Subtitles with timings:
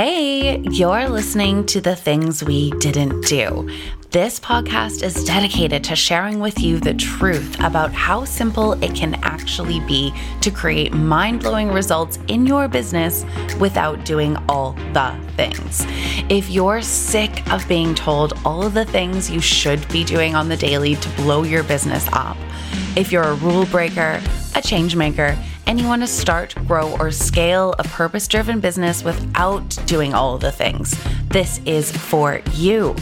[0.00, 3.68] Hey, you're listening to The Things We Didn't Do.
[4.12, 9.16] This podcast is dedicated to sharing with you the truth about how simple it can
[9.24, 13.26] actually be to create mind blowing results in your business
[13.58, 15.84] without doing all the things.
[16.30, 20.48] If you're sick of being told all of the things you should be doing on
[20.48, 22.36] the daily to blow your business up,
[22.94, 24.22] if you're a rule breaker,
[24.54, 25.36] a change maker,
[25.76, 30.52] want to start, grow, or scale a purpose driven business without doing all of the
[30.52, 30.94] things,
[31.28, 32.94] this is for you.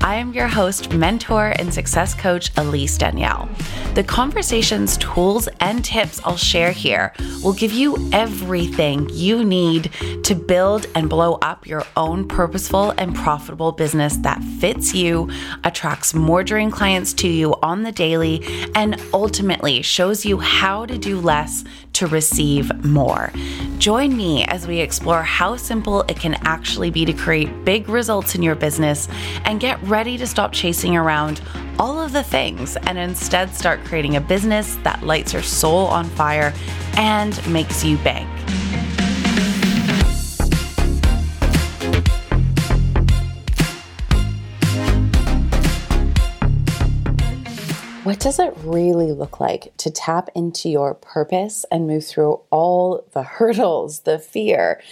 [0.00, 3.48] I am your host, mentor, and success coach, Elise Danielle.
[3.94, 9.90] The conversations, tools, and tips I'll share here will give you everything you need
[10.24, 15.28] to build and blow up your own purposeful and profitable business that fits you,
[15.64, 18.42] attracts more dream clients to you on the daily,
[18.74, 21.64] and ultimately shows you how to do less
[21.94, 23.32] to receive more.
[23.78, 28.34] Join me as we explore how simple it can actually be to create big results
[28.34, 29.08] in your business
[29.44, 31.40] and get ready to stop chasing around
[31.78, 36.04] all of the things and instead start creating a business that lights your soul on
[36.04, 36.52] fire
[36.96, 38.28] and makes you bank.
[48.10, 53.06] What does it really look like to tap into your purpose and move through all
[53.12, 54.82] the hurdles, the fear,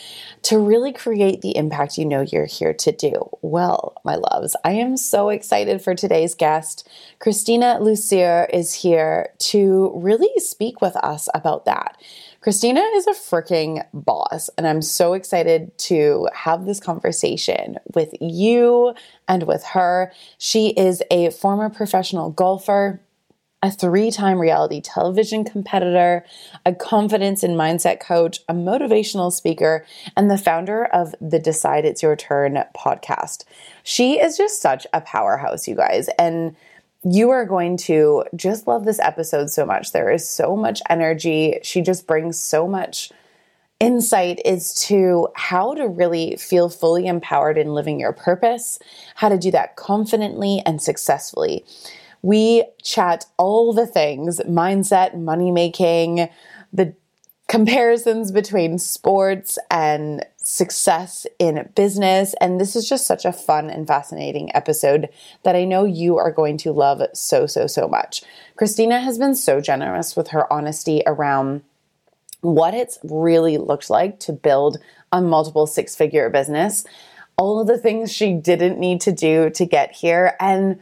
[0.43, 3.29] to really create the impact you know you're here to do?
[3.43, 6.89] Well, my loves, I am so excited for today's guest.
[7.19, 11.97] Christina Lucier is here to really speak with us about that.
[12.41, 18.95] Christina is a freaking boss, and I'm so excited to have this conversation with you
[19.27, 20.13] and with her.
[20.39, 23.01] She is a former professional golfer,
[23.63, 26.25] a three time reality television competitor,
[26.65, 29.85] a confidence and mindset coach, a motivational speaker,
[30.17, 33.45] and the founder of the Decide It's Your Turn podcast.
[33.83, 36.09] She is just such a powerhouse, you guys.
[36.19, 36.55] And
[37.05, 39.93] you are going to just love this episode so much.
[39.93, 41.59] There is so much energy.
[41.63, 43.11] She just brings so much
[43.81, 48.79] insight is to how to really feel fully empowered in living your purpose,
[49.15, 51.65] how to do that confidently and successfully.
[52.23, 56.29] We chat all the things mindset, money making,
[56.73, 56.95] the
[57.49, 62.35] comparisons between sports and success in business.
[62.41, 65.09] And this is just such a fun and fascinating episode
[65.45, 68.23] that I know you are going to love so, so, so much.
[68.57, 71.63] Christina has been so generous with her honesty around
[72.41, 74.79] what it's really looked like to build
[75.11, 76.85] a multiple six figure business,
[77.37, 80.81] all of the things she didn't need to do to get here, and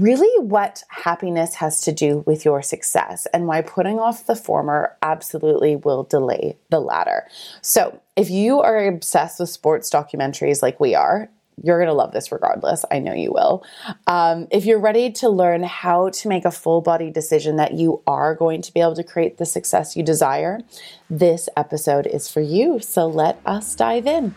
[0.00, 4.96] really what happiness has to do with your success and why putting off the former
[5.02, 7.26] absolutely will delay the latter.
[7.60, 11.28] So, if you are obsessed with sports documentaries like we are,
[11.62, 12.84] you're going to love this regardless.
[12.90, 13.64] I know you will.
[14.06, 18.02] Um, if you're ready to learn how to make a full body decision that you
[18.06, 20.60] are going to be able to create the success you desire,
[21.08, 22.80] this episode is for you.
[22.80, 24.34] So let us dive in.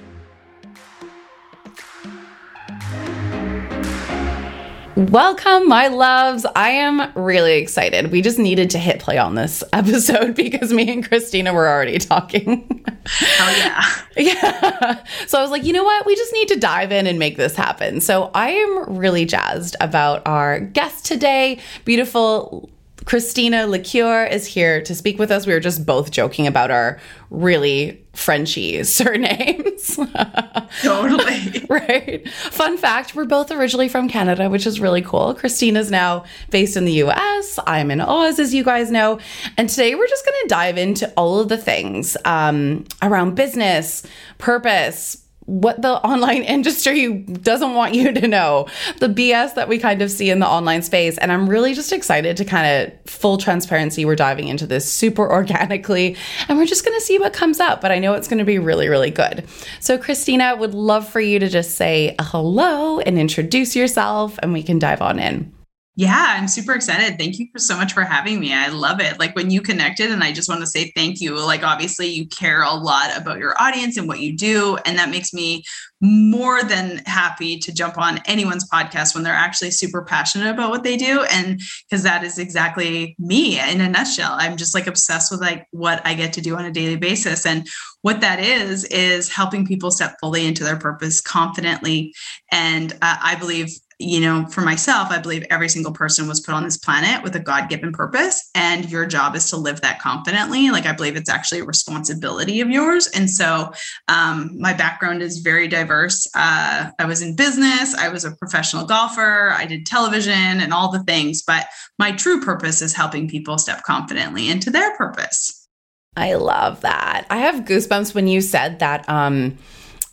[4.98, 6.44] Welcome, my loves.
[6.56, 8.12] I am really excited.
[8.12, 12.00] We just needed to hit play on this episode because me and Christina were already
[12.00, 12.84] talking.
[13.40, 13.86] Oh, yeah.
[14.18, 15.04] yeah.
[15.28, 16.06] So I was like, you know what?
[16.06, 18.02] We just need to dive in and make this happen.
[18.02, 21.60] So I am really jazzed about our guest today.
[21.86, 22.70] Beautiful
[23.08, 25.48] Christina Lucier is here to speak with us.
[25.48, 29.96] We were just both joking about our really Frenchy surnames.
[30.82, 31.66] totally.
[31.70, 32.28] right.
[32.30, 35.34] Fun fact we're both originally from Canada, which is really cool.
[35.36, 37.58] Christina's now based in the US.
[37.66, 39.20] I'm in Oz, as you guys know.
[39.56, 44.06] And today we're just going to dive into all of the things um, around business,
[44.38, 48.68] purpose, what the online industry doesn't want you to know,
[49.00, 51.18] the BS that we kind of see in the online space.
[51.18, 54.06] And I'm really just excited to kind of full transparency.
[54.06, 56.16] We're diving into this super organically
[56.48, 57.82] and we're just going to see what comes up.
[57.82, 59.48] But I know it's going to be really, really good.
[59.80, 64.62] So, Christina, would love for you to just say hello and introduce yourself and we
[64.62, 65.57] can dive on in.
[66.00, 67.18] Yeah, I'm super excited.
[67.18, 68.54] Thank you so much for having me.
[68.54, 69.18] I love it.
[69.18, 71.36] Like when you connected, and I just want to say thank you.
[71.44, 74.78] Like, obviously, you care a lot about your audience and what you do.
[74.86, 75.64] And that makes me
[76.00, 80.84] more than happy to jump on anyone's podcast when they're actually super passionate about what
[80.84, 81.24] they do.
[81.32, 81.60] And
[81.90, 84.36] because that is exactly me in a nutshell.
[84.38, 87.44] I'm just like obsessed with like what I get to do on a daily basis.
[87.44, 87.68] And
[88.04, 92.14] what that is, is helping people step fully into their purpose confidently.
[92.52, 96.54] And uh, I believe you know, for myself, I believe every single person was put
[96.54, 100.00] on this planet with a God given purpose, and your job is to live that
[100.00, 100.70] confidently.
[100.70, 103.08] Like, I believe it's actually a responsibility of yours.
[103.08, 103.72] And so,
[104.08, 106.28] um, my background is very diverse.
[106.36, 110.92] Uh, I was in business, I was a professional golfer, I did television and all
[110.92, 111.66] the things, but
[111.98, 115.68] my true purpose is helping people step confidently into their purpose.
[116.16, 117.26] I love that.
[117.30, 119.08] I have goosebumps when you said that.
[119.10, 119.58] Um,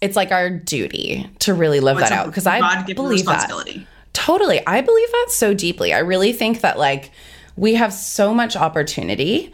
[0.05, 3.49] it's like our duty to really live that out because I believe that
[4.12, 4.65] totally.
[4.67, 5.95] I believe that so deeply.
[5.95, 7.11] I really think that like
[7.56, 9.51] we have so much opportunity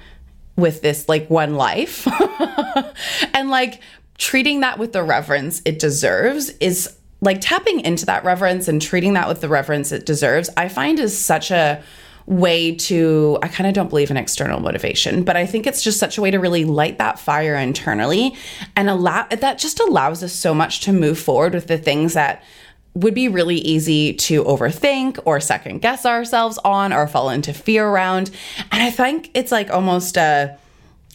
[0.56, 2.04] with this like one life,
[3.32, 3.80] and like
[4.18, 9.12] treating that with the reverence it deserves is like tapping into that reverence and treating
[9.12, 10.50] that with the reverence it deserves.
[10.56, 11.80] I find is such a
[12.30, 15.98] way to I kind of don't believe in external motivation, but I think it's just
[15.98, 18.36] such a way to really light that fire internally
[18.76, 22.44] and allow that just allows us so much to move forward with the things that
[22.94, 27.86] would be really easy to overthink or second guess ourselves on or fall into fear
[27.86, 28.30] around.
[28.70, 30.56] And I think it's like almost a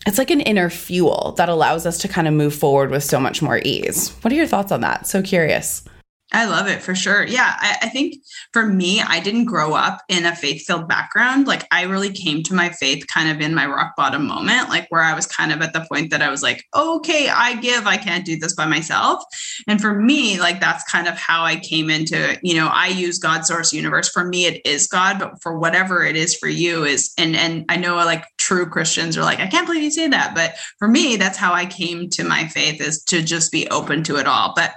[0.05, 3.19] it's like an inner fuel that allows us to kind of move forward with so
[3.21, 4.09] much more ease.
[4.21, 5.07] What are your thoughts on that?
[5.07, 5.83] So curious.
[6.33, 7.23] I love it for sure.
[7.25, 7.55] Yeah.
[7.59, 8.15] I, I, think
[8.51, 11.45] for me, I didn't grow up in a faith filled background.
[11.45, 14.87] Like, I really came to my faith kind of in my rock bottom moment, like
[14.89, 17.85] where I was kind of at the point that I was like, okay, I give,
[17.85, 19.23] I can't do this by myself.
[19.67, 23.19] And for me, like, that's kind of how I came into, you know, I use
[23.19, 24.09] God source universe.
[24.09, 27.65] For me, it is God, but for whatever it is for you is, and, and
[27.69, 30.33] I know like true Christians are like, I can't believe you say that.
[30.33, 34.03] But for me, that's how I came to my faith is to just be open
[34.05, 34.53] to it all.
[34.55, 34.75] But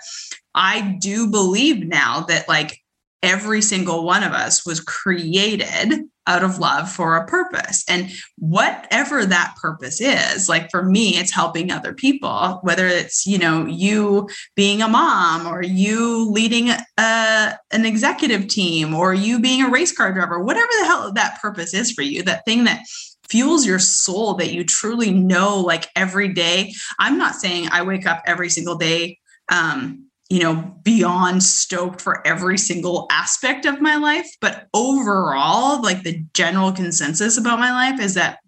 [0.58, 2.82] I do believe now that like
[3.22, 7.84] every single one of us was created out of love for a purpose.
[7.88, 13.38] And whatever that purpose is, like for me, it's helping other people, whether it's, you
[13.38, 19.62] know, you being a mom or you leading a, an executive team or you being
[19.62, 22.82] a race car driver, whatever the hell that purpose is for you, that thing that
[23.30, 26.74] fuels your soul that you truly know like every day.
[26.98, 29.18] I'm not saying I wake up every single day
[29.50, 34.28] um, you know, beyond stoked for every single aspect of my life.
[34.40, 38.38] But overall, like the general consensus about my life is that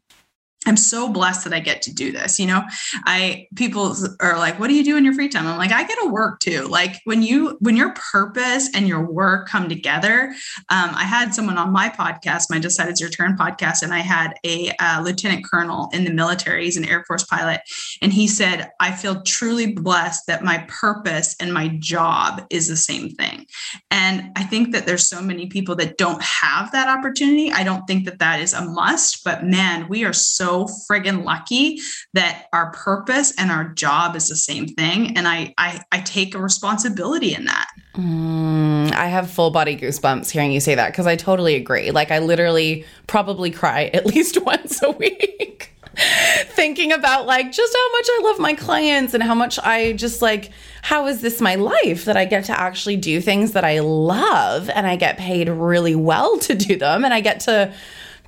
[0.67, 2.39] I'm so blessed that I get to do this.
[2.39, 2.63] You know,
[3.07, 5.85] I people are like, "What do you do in your free time?" I'm like, "I
[5.85, 10.35] get to work too." Like when you when your purpose and your work come together.
[10.69, 14.01] Um, I had someone on my podcast, my Decide It's Your Turn podcast, and I
[14.01, 16.65] had a uh, lieutenant colonel in the military.
[16.65, 17.63] He's an Air Force pilot,
[18.03, 22.77] and he said, "I feel truly blessed that my purpose and my job is the
[22.77, 23.47] same thing."
[23.91, 27.51] And I think that there's so many people that don't have that opportunity.
[27.51, 31.25] I don't think that that is a must, but man, we are so so friggin'
[31.25, 31.81] lucky
[32.15, 35.17] that our purpose and our job is the same thing.
[35.17, 37.69] And I I, I take a responsibility in that.
[37.95, 41.91] Mm, I have full body goosebumps hearing you say that because I totally agree.
[41.91, 45.75] Like I literally probably cry at least once a week.
[46.45, 50.23] thinking about like just how much I love my clients and how much I just
[50.23, 50.51] like
[50.83, 54.71] how is this my life that I get to actually do things that I love
[54.71, 57.75] and I get paid really well to do them and I get to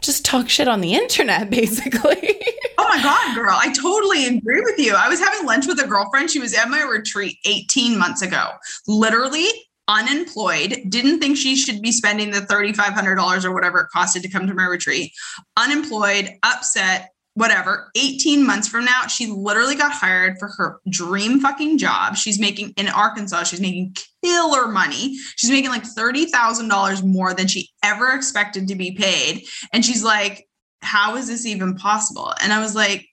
[0.02, 2.40] just talk shit on the internet, basically.
[2.78, 3.56] oh my God, girl.
[3.58, 4.94] I totally agree with you.
[4.94, 6.30] I was having lunch with a girlfriend.
[6.30, 8.50] She was at my retreat 18 months ago,
[8.86, 9.46] literally
[9.88, 14.46] unemployed, didn't think she should be spending the $3,500 or whatever it costed to come
[14.46, 15.12] to my retreat,
[15.56, 21.78] unemployed, upset, whatever, 18 months from now, she literally got hired for her dream fucking
[21.78, 22.16] job.
[22.16, 25.16] She's making in Arkansas, she's making killer money.
[25.36, 29.44] She's making like $30,000 more than she ever expected to be paid.
[29.72, 30.46] And she's like,
[30.82, 32.32] how is this even possible?
[32.42, 33.06] And I was like,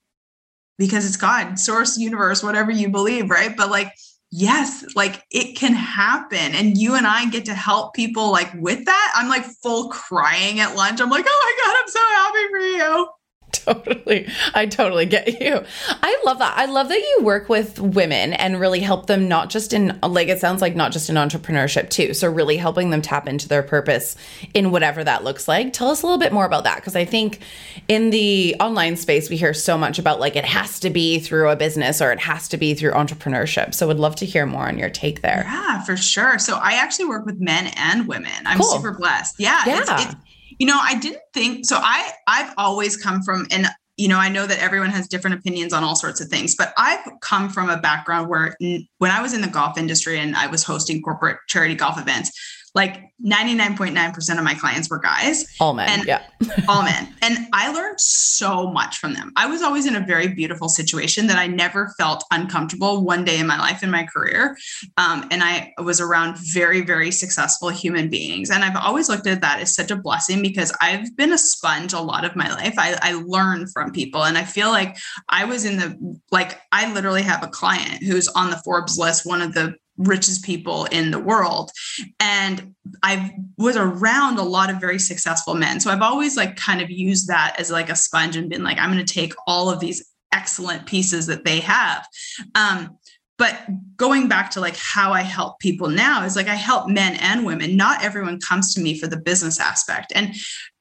[0.78, 3.56] because it's God, source, universe, whatever you believe, right?
[3.56, 3.94] But like,
[4.32, 6.56] yes, like it can happen.
[6.56, 9.14] And you and I get to help people like with that.
[9.16, 11.02] I'm like full crying at lunch.
[11.02, 13.10] I'm like, oh my God, I'm so happy for you.
[13.52, 14.28] totally.
[14.54, 15.64] I totally get you.
[15.90, 16.58] I love that.
[16.58, 20.28] I love that you work with women and really help them not just in like
[20.28, 22.14] it sounds like not just in entrepreneurship too.
[22.14, 24.16] So really helping them tap into their purpose
[24.54, 25.74] in whatever that looks like.
[25.74, 27.40] Tell us a little bit more about that because I think
[27.88, 31.50] in the online space we hear so much about like it has to be through
[31.50, 33.74] a business or it has to be through entrepreneurship.
[33.74, 35.44] So would love to hear more on your take there.
[35.46, 36.40] Yeah, for sure.
[36.40, 38.32] So I actually work with men and women.
[38.46, 38.70] I'm cool.
[38.70, 39.36] super blessed.
[39.40, 39.80] Yeah, yeah.
[39.82, 40.16] It's, it's,
[40.60, 41.78] you know, I didn't think so.
[41.82, 43.68] I I've always come from and
[44.00, 46.74] you know, I know that everyone has different opinions on all sorts of things, but
[46.78, 50.48] I've come from a background where when I was in the golf industry and I
[50.48, 52.32] was hosting corporate charity golf events,
[52.76, 55.46] like 99.9% of my clients were guys.
[55.60, 55.90] All men.
[55.90, 56.24] And yeah.
[56.68, 57.14] all men.
[57.22, 59.32] And I learned so much from them.
[59.36, 63.40] I was always in a very beautiful situation that I never felt uncomfortable one day
[63.40, 64.56] in my life, in my career.
[64.98, 68.50] Um, and I was around very, very successful human beings.
[68.50, 71.94] And I've always looked at that as such a blessing because I've been a sponge
[71.94, 72.76] a lot of my life.
[72.78, 74.24] I, I learn from people.
[74.24, 74.98] And I feel like
[75.28, 79.26] I was in the, like, I literally have a client who's on the Forbes list,
[79.26, 81.72] one of the richest people in the world.
[82.20, 85.80] And i was around a lot of very successful men.
[85.80, 88.80] So i've always like kind of used that as like a sponge and been like
[88.80, 92.08] i'm going to take all of these excellent pieces that they have.
[92.54, 92.98] Um,
[93.38, 93.58] but
[93.96, 97.46] going back to like how i help people now is like i help men and
[97.46, 97.76] women.
[97.76, 100.12] Not everyone comes to me for the business aspect.
[100.16, 100.34] And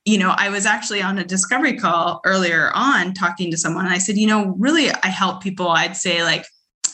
[0.04, 3.94] you know, I was actually on a discovery call earlier on talking to someone, and
[3.94, 6.46] I said, you know, really, I help people, I'd say like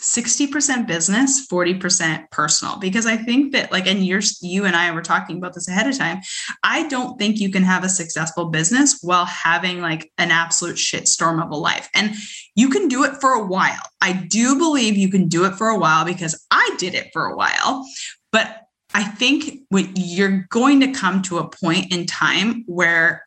[0.05, 2.79] 60% business 40% personal.
[2.79, 5.87] Because i think that like and you're you and i were talking about this ahead
[5.87, 6.21] of time
[6.63, 11.43] i don't think you can have a successful business while having like an absolute shitstorm
[11.43, 11.89] of a life.
[11.95, 12.15] And
[12.55, 13.83] you can do it for a while.
[14.01, 17.27] I do believe you can do it for a while because i did it for
[17.27, 17.87] a while.
[18.33, 18.61] But
[18.93, 23.27] I think when you're going to come to a point in time where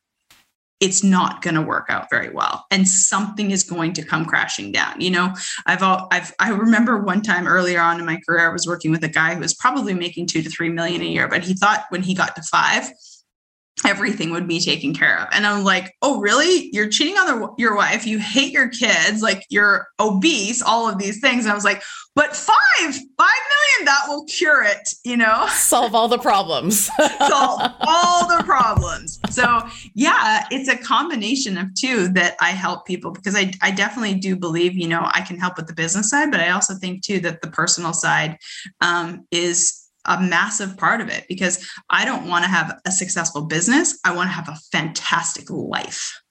[0.80, 4.72] it's not going to work out very well and something is going to come crashing
[4.72, 5.34] down you know?
[5.66, 8.92] I've all i've i remember one time earlier on in my career i was working
[8.92, 11.54] with a guy who was probably making 2 to 3 million a year but he
[11.54, 12.92] thought when he got to 5
[13.86, 15.28] everything would be taken care of.
[15.32, 16.70] And I'm like, oh, really?
[16.74, 18.06] You're cheating on the, your wife.
[18.06, 19.22] You hate your kids.
[19.22, 21.46] Like you're obese, all of these things.
[21.46, 21.84] And I was like,
[22.16, 25.46] but five, five million, that will cure it, you know?
[25.52, 26.90] Solve all the problems.
[27.28, 29.20] Solve all the problems.
[29.30, 29.62] So
[29.94, 34.36] yeah, it's a combination of two that I help people because I, I definitely do
[34.36, 37.20] believe, you know, I can help with the business side, but I also think too
[37.20, 38.40] that the personal side
[38.82, 43.46] um, is a massive part of it because I don't want to have a successful
[43.46, 44.00] business.
[44.04, 46.22] I want to have a fantastic life.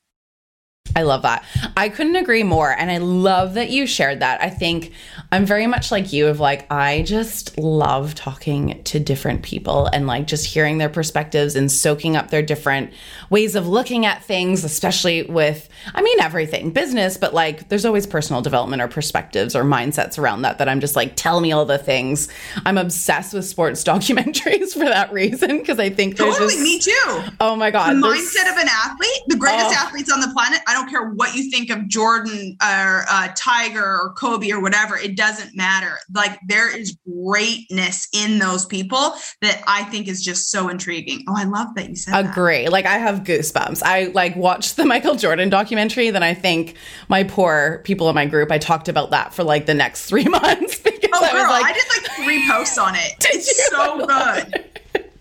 [0.95, 1.45] I love that.
[1.77, 2.71] I couldn't agree more.
[2.71, 4.41] And I love that you shared that.
[4.41, 4.93] I think
[5.33, 10.07] I'm very much like you, of like, I just love talking to different people and
[10.07, 12.93] like just hearing their perspectives and soaking up their different
[13.31, 18.07] ways of looking at things, especially with, I mean, everything business, but like there's always
[18.07, 21.65] personal development or perspectives or mindsets around that that I'm just like, tell me all
[21.65, 22.29] the things.
[22.65, 26.79] I'm obsessed with sports documentaries for that reason because I think there's totally just, me
[26.79, 27.23] too.
[27.41, 27.91] Oh my God.
[27.95, 29.73] The mindset of an athlete, the greatest Oh.
[29.87, 30.61] athletes on the planet.
[30.67, 34.97] I don't care what you think of Jordan or uh, Tiger or Kobe or whatever.
[34.97, 35.99] It doesn't matter.
[36.15, 36.97] Like there is
[37.41, 41.25] greatness in those people that I think is just so intriguing.
[41.29, 42.31] Oh, I love that you said that.
[42.33, 42.69] Agree.
[42.69, 43.83] Like I have goosebumps.
[43.85, 46.11] I like watched the Michael Jordan documentary.
[46.11, 46.75] Then I think
[47.09, 48.51] my poor people in my group.
[48.53, 51.51] I talked about that for like the next three months because Oh, I girl, was
[51.51, 53.13] like, I did like three posts on it.
[53.21, 54.71] It's so good.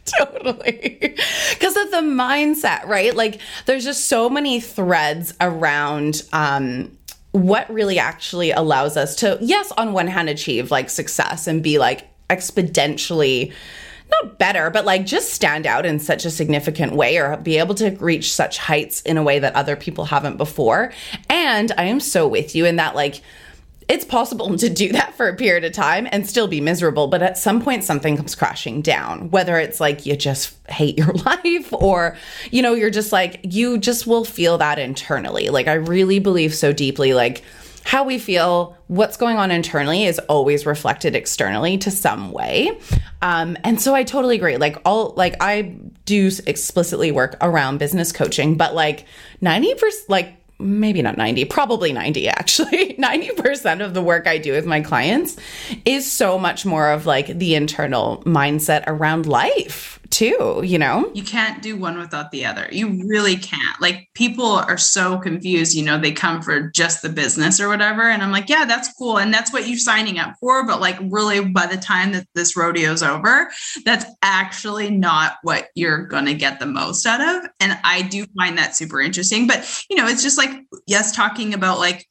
[0.05, 1.15] totally
[1.49, 6.95] because of the mindset right like there's just so many threads around um
[7.31, 11.79] what really actually allows us to yes on one hand achieve like success and be
[11.79, 13.51] like exponentially
[14.11, 17.75] not better but like just stand out in such a significant way or be able
[17.75, 20.91] to reach such heights in a way that other people haven't before
[21.29, 23.21] and i am so with you in that like
[23.87, 27.21] it's possible to do that for a period of time and still be miserable, but
[27.21, 29.29] at some point something comes crashing down.
[29.31, 32.17] Whether it's like you just hate your life or,
[32.51, 35.49] you know, you're just like, you just will feel that internally.
[35.49, 37.43] Like, I really believe so deeply, like,
[37.85, 42.77] how we feel, what's going on internally is always reflected externally to some way.
[43.21, 44.57] Um, and so I totally agree.
[44.57, 49.05] Like, all, like, I do explicitly work around business coaching, but like
[49.43, 49.75] 90%,
[50.09, 52.95] like, maybe not 90, probably 90 actually.
[52.99, 55.37] 90% of the work I do with my clients
[55.85, 61.11] is so much more of like the internal mindset around life too, you know?
[61.13, 62.67] You can't do one without the other.
[62.71, 63.81] You really can't.
[63.81, 68.03] Like people are so confused, you know, they come for just the business or whatever.
[68.03, 69.19] And I'm like, yeah, that's cool.
[69.19, 70.65] And that's what you're signing up for.
[70.65, 73.49] But like, really, by the time that this rodeo's over,
[73.85, 77.49] that's actually not what you're going to get the most out of.
[77.59, 79.47] And I do find that super interesting.
[79.47, 80.51] But, you know, it's just like,
[80.87, 82.07] yes, talking about like,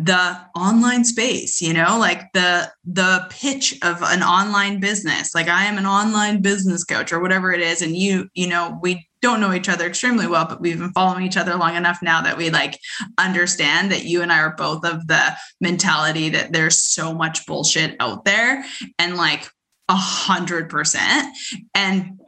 [0.00, 5.34] the online space you know like the the pitch of an online business.
[5.34, 8.78] Like i am an online business coach or whatever it is and you you know
[8.80, 11.98] we don't know each other extremely well but we've been following each other long enough
[12.00, 12.78] now that we like
[13.18, 17.96] understand that you and i are both of the mentality that there's so much bullshit
[17.98, 18.64] out there
[18.98, 19.50] and like
[19.88, 21.36] a hundred percent.
[21.74, 22.20] And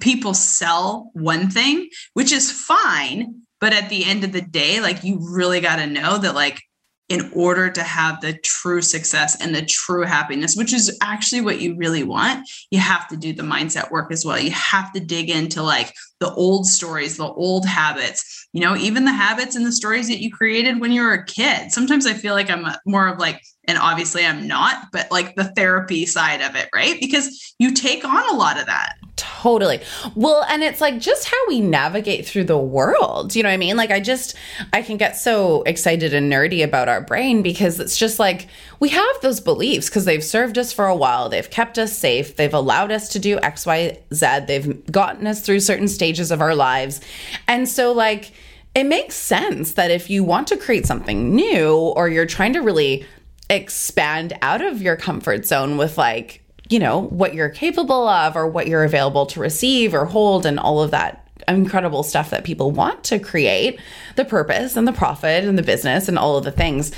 [0.00, 5.04] people sell one thing which is fine but at the end of the day like
[5.04, 6.58] you really got to know that like
[7.08, 11.60] in order to have the true success and the true happiness, which is actually what
[11.60, 14.38] you really want, you have to do the mindset work as well.
[14.38, 15.92] You have to dig into like
[16.24, 20.22] the old stories, the old habits, you know, even the habits and the stories that
[20.22, 21.70] you created when you were a kid.
[21.70, 25.52] Sometimes I feel like I'm more of like, and obviously I'm not, but like the
[25.54, 26.98] therapy side of it, right?
[26.98, 28.94] Because you take on a lot of that.
[29.16, 29.80] Totally.
[30.16, 33.36] Well, and it's like just how we navigate through the world.
[33.36, 33.76] You know what I mean?
[33.76, 34.34] Like, I just,
[34.72, 38.48] I can get so excited and nerdy about our brain because it's just like
[38.80, 41.28] we have those beliefs because they've served us for a while.
[41.28, 42.36] They've kept us safe.
[42.36, 44.26] They've allowed us to do X, Y, Z.
[44.46, 47.00] They've gotten us through certain stages of our lives.
[47.48, 48.32] And so, like,
[48.74, 52.60] it makes sense that if you want to create something new or you're trying to
[52.60, 53.06] really
[53.50, 58.46] expand out of your comfort zone with like you know, what you're capable of or
[58.46, 62.70] what you're available to receive or hold and all of that incredible stuff that people
[62.70, 63.78] want to create
[64.16, 66.90] the purpose and the profit and the business and all of the things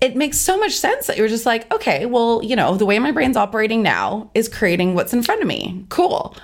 [0.00, 2.98] it makes so much sense that you're just like okay well you know the way
[2.98, 6.34] my brain's operating now is creating what's in front of me cool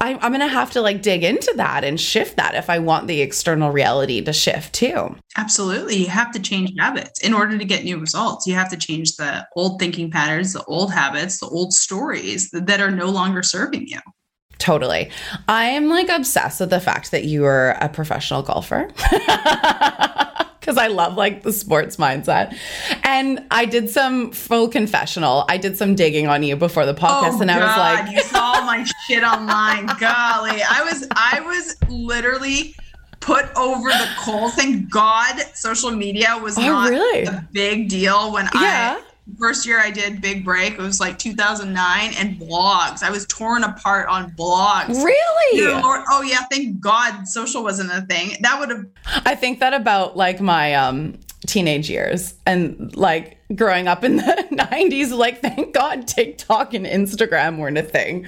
[0.00, 3.06] I'm, I'm gonna have to like dig into that and shift that if I want
[3.06, 5.16] the external reality to shift too.
[5.36, 5.96] Absolutely.
[5.96, 8.46] You have to change habits in order to get new results.
[8.46, 12.80] You have to change the old thinking patterns, the old habits, the old stories that
[12.80, 14.00] are no longer serving you.
[14.58, 15.10] Totally.
[15.48, 18.88] I am like obsessed with the fact that you are a professional golfer.
[20.62, 22.56] because I love like the sports mindset.
[23.02, 25.44] And I did some full confessional.
[25.48, 28.14] I did some digging on you before the podcast, oh, and I was oh, like,
[28.14, 32.76] "You saw my shit online, golly!" I was, I was literally
[33.18, 34.50] put over the coal.
[34.50, 37.24] Thank God, social media was oh, not really?
[37.24, 39.00] a big deal when yeah.
[39.00, 43.02] I first year I did Big Break, it was like 2009, and blogs.
[43.02, 45.02] I was torn apart on blogs.
[45.02, 45.64] Really?
[45.82, 48.36] Lord, oh yeah, thank God social wasn't a thing.
[48.40, 48.86] That would have.
[49.26, 54.22] I think that about like my um teenage years and like growing up in the
[54.52, 58.24] 90s like thank god tiktok and instagram weren't a thing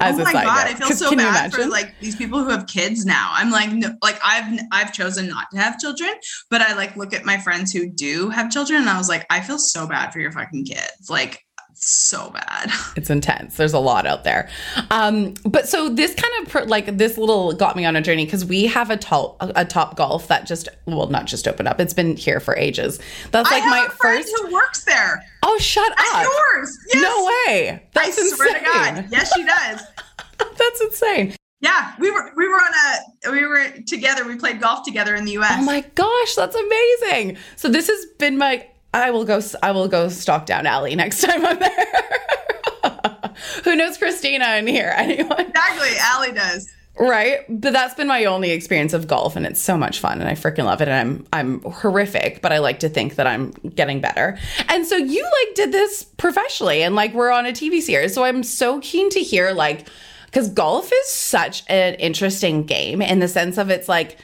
[0.00, 0.70] as oh my god note.
[0.70, 3.30] i feel so bad for like these people who have kids now.
[3.32, 6.12] I'm like no, like i've i've chosen not to have children
[6.50, 9.26] but i like look at my friends who do have children and i was like
[9.30, 11.08] i feel so bad for your fucking kids.
[11.08, 11.44] Like
[11.86, 12.70] so bad.
[12.96, 13.56] It's intense.
[13.56, 14.48] There's a lot out there.
[14.90, 18.24] Um, but so this kind of per, like this little got me on a journey
[18.24, 21.78] because we have a top a Topgolf that just well not just opened up.
[21.80, 22.98] It's been here for ages.
[23.30, 25.24] That's like my first who works there.
[25.44, 26.22] Oh, shut That's up!
[26.24, 26.78] Yours?
[26.92, 27.02] Yes.
[27.02, 27.82] No way.
[27.94, 28.36] That's I insane.
[28.36, 29.06] swear to God.
[29.10, 29.82] Yes, she does.
[30.38, 31.34] That's insane.
[31.60, 32.72] Yeah, we were we were on
[33.26, 34.24] a we were together.
[34.26, 35.56] We played golf together in the U.S.
[35.58, 37.36] Oh my gosh, that's amazing!
[37.56, 39.40] So this has been my I will go.
[39.62, 43.34] I will go stalk down Allie next time I'm there.
[43.64, 44.92] Who knows Christina in here?
[44.96, 45.40] Anyone?
[45.40, 46.72] Exactly, Allie does.
[47.00, 50.28] Right, but that's been my only experience of golf, and it's so much fun, and
[50.28, 50.88] I freaking love it.
[50.88, 54.36] And I'm I'm horrific, but I like to think that I'm getting better.
[54.68, 58.24] And so you like did this professionally, and like we're on a TV series, so
[58.24, 59.86] I'm so keen to hear like
[60.26, 64.18] because golf is such an interesting game in the sense of it's like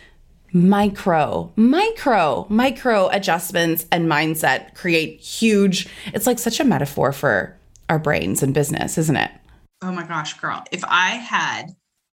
[0.54, 5.88] micro, micro, micro adjustments and mindset create huge.
[6.14, 7.58] It's like such a metaphor for
[7.90, 9.30] our brains and business, isn't it?
[9.82, 10.64] Oh my gosh, girl.
[10.72, 11.74] If I had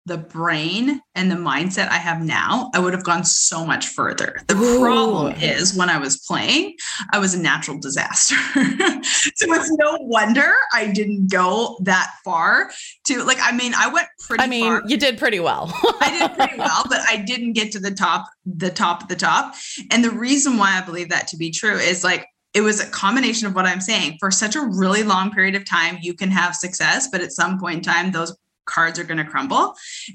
[0.07, 4.41] the brain and the mindset I have now, I would have gone so much further.
[4.47, 4.81] The Ooh.
[4.81, 6.77] problem is when I was playing,
[7.13, 8.37] I was a natural disaster.
[8.55, 12.71] so it's no wonder I didn't go that far
[13.07, 14.83] to like, I mean, I went pretty I mean, far.
[14.87, 15.73] you did pretty well.
[16.01, 19.17] I did pretty well, but I didn't get to the top, the top of the
[19.17, 19.57] top.
[19.91, 22.89] And the reason why I believe that to be true is like it was a
[22.89, 24.17] combination of what I'm saying.
[24.19, 27.59] For such a really long period of time, you can have success, but at some
[27.59, 28.35] point in time, those
[28.67, 29.75] cards are going to crumble.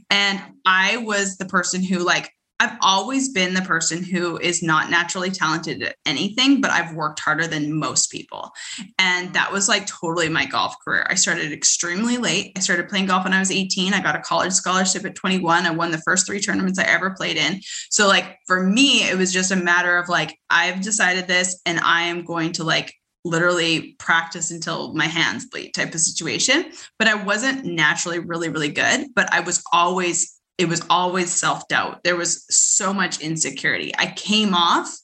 [0.09, 4.91] And I was the person who, like, I've always been the person who is not
[4.91, 8.51] naturally talented at anything, but I've worked harder than most people.
[8.99, 11.07] And that was like totally my golf career.
[11.09, 12.51] I started extremely late.
[12.55, 13.95] I started playing golf when I was 18.
[13.95, 15.65] I got a college scholarship at 21.
[15.65, 17.61] I won the first three tournaments I ever played in.
[17.89, 21.79] So, like, for me, it was just a matter of like, I've decided this and
[21.79, 26.71] I am going to like literally practice until my hands bleed type of situation.
[26.97, 31.67] But I wasn't naturally really, really good, but I was always, it was always self
[31.67, 32.03] doubt.
[32.03, 33.91] There was so much insecurity.
[33.97, 34.95] I came off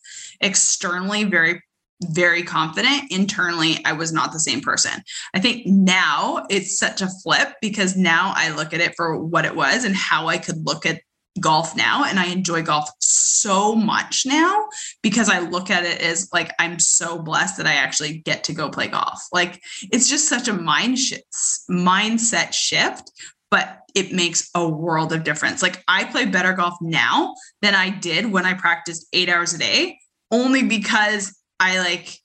[0.42, 1.62] externally very
[2.04, 5.02] very confident internally i was not the same person
[5.34, 9.46] i think now it's such a flip because now i look at it for what
[9.46, 11.02] it was and how i could look at
[11.40, 14.68] golf now and I enjoy golf so much now
[15.02, 18.54] because I look at it as like I'm so blessed that I actually get to
[18.54, 19.22] go play golf.
[19.32, 21.26] Like it's just such a mind shift,
[21.70, 23.12] mindset shift,
[23.50, 25.62] but it makes a world of difference.
[25.62, 29.58] Like I play better golf now than I did when I practiced 8 hours a
[29.58, 29.98] day
[30.32, 32.20] only because I like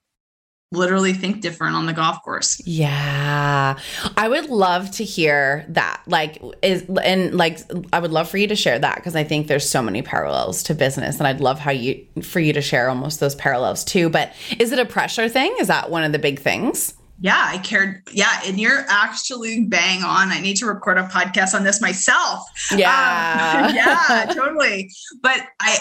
[0.72, 2.60] literally think different on the golf course.
[2.66, 3.78] Yeah.
[4.16, 6.02] I would love to hear that.
[6.06, 7.60] Like is and like
[7.92, 10.62] I would love for you to share that because I think there's so many parallels
[10.64, 14.08] to business and I'd love how you for you to share almost those parallels too.
[14.08, 15.54] But is it a pressure thing?
[15.60, 16.94] Is that one of the big things?
[17.20, 18.02] Yeah, I cared.
[18.10, 20.30] Yeah, and you're actually bang on.
[20.32, 22.42] I need to record a podcast on this myself.
[22.76, 23.68] Yeah.
[23.68, 24.90] Um, yeah, totally.
[25.22, 25.78] But I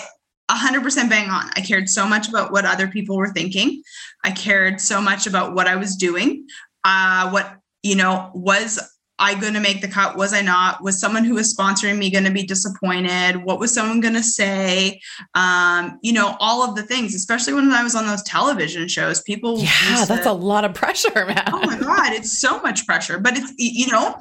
[0.57, 1.49] 100% bang on.
[1.55, 3.81] I cared so much about what other people were thinking.
[4.23, 6.47] I cared so much about what I was doing.
[6.83, 8.79] Uh, what, you know, was
[9.21, 10.17] I going to make the cut?
[10.17, 10.83] Was I not?
[10.83, 13.37] Was someone who was sponsoring me going to be disappointed?
[13.37, 14.99] What was someone going to say?
[15.35, 19.21] Um, you know, all of the things, especially when I was on those television shows,
[19.21, 19.59] people.
[19.59, 21.43] Yeah, that's to, a lot of pressure, man.
[21.53, 23.19] Oh my God, it's so much pressure.
[23.19, 24.15] But it's, you know,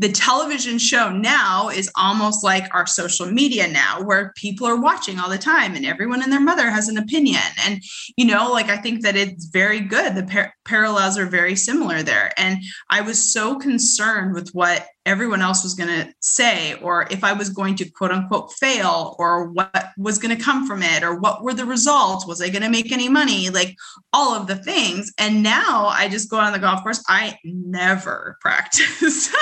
[0.00, 5.18] the television show now is almost like our social media now where people are watching
[5.18, 7.42] all the time and everyone and their mother has an opinion.
[7.66, 7.82] And
[8.16, 10.14] you know like i think that it's very good.
[10.14, 12.32] The par- parallels are very similar there.
[12.38, 12.58] And
[12.88, 17.32] i was so concerned with what everyone else was going to say, or if I
[17.32, 21.18] was going to quote unquote fail, or what was going to come from it, or
[21.18, 22.26] what were the results?
[22.26, 23.50] Was I going to make any money?
[23.50, 23.76] Like
[24.12, 25.12] all of the things.
[25.18, 27.02] And now I just go on the golf course.
[27.08, 29.34] I never practice.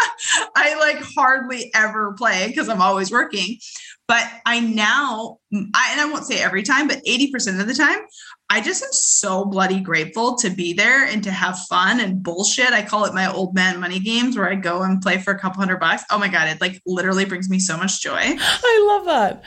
[0.57, 3.59] I like hardly ever play because I'm always working.
[4.07, 7.99] But I now, I, and I won't say every time, but 80% of the time,
[8.51, 12.73] I just am so bloody grateful to be there and to have fun and bullshit.
[12.73, 15.39] I call it my old man money games where I go and play for a
[15.39, 16.03] couple hundred bucks.
[16.11, 18.17] Oh my God, it like literally brings me so much joy.
[18.39, 19.45] I love that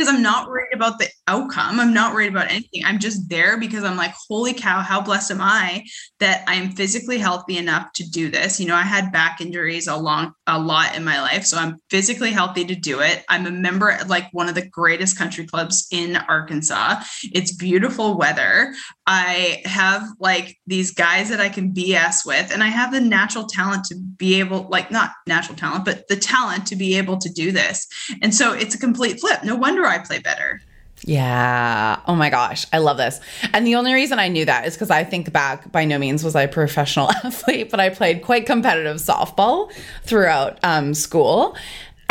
[0.00, 1.78] because I'm not worried about the outcome.
[1.78, 2.84] I'm not worried about anything.
[2.86, 5.84] I'm just there because I'm like, holy cow, how blessed am I
[6.20, 8.58] that I'm physically healthy enough to do this.
[8.58, 11.44] You know, I had back injuries a long, a lot in my life.
[11.44, 13.24] So I'm physically healthy to do it.
[13.28, 17.02] I'm a member at like one of the greatest country clubs in Arkansas.
[17.34, 18.39] It's beautiful weather.
[19.06, 23.46] I have like these guys that I can BS with, and I have the natural
[23.46, 27.28] talent to be able, like, not natural talent, but the talent to be able to
[27.28, 27.86] do this.
[28.22, 29.42] And so it's a complete flip.
[29.44, 30.60] No wonder I play better.
[31.04, 32.00] Yeah.
[32.06, 32.66] Oh my gosh.
[32.72, 33.20] I love this.
[33.54, 36.22] And the only reason I knew that is because I think back, by no means
[36.22, 39.72] was I a professional athlete, but I played quite competitive softball
[40.02, 41.56] throughout um, school.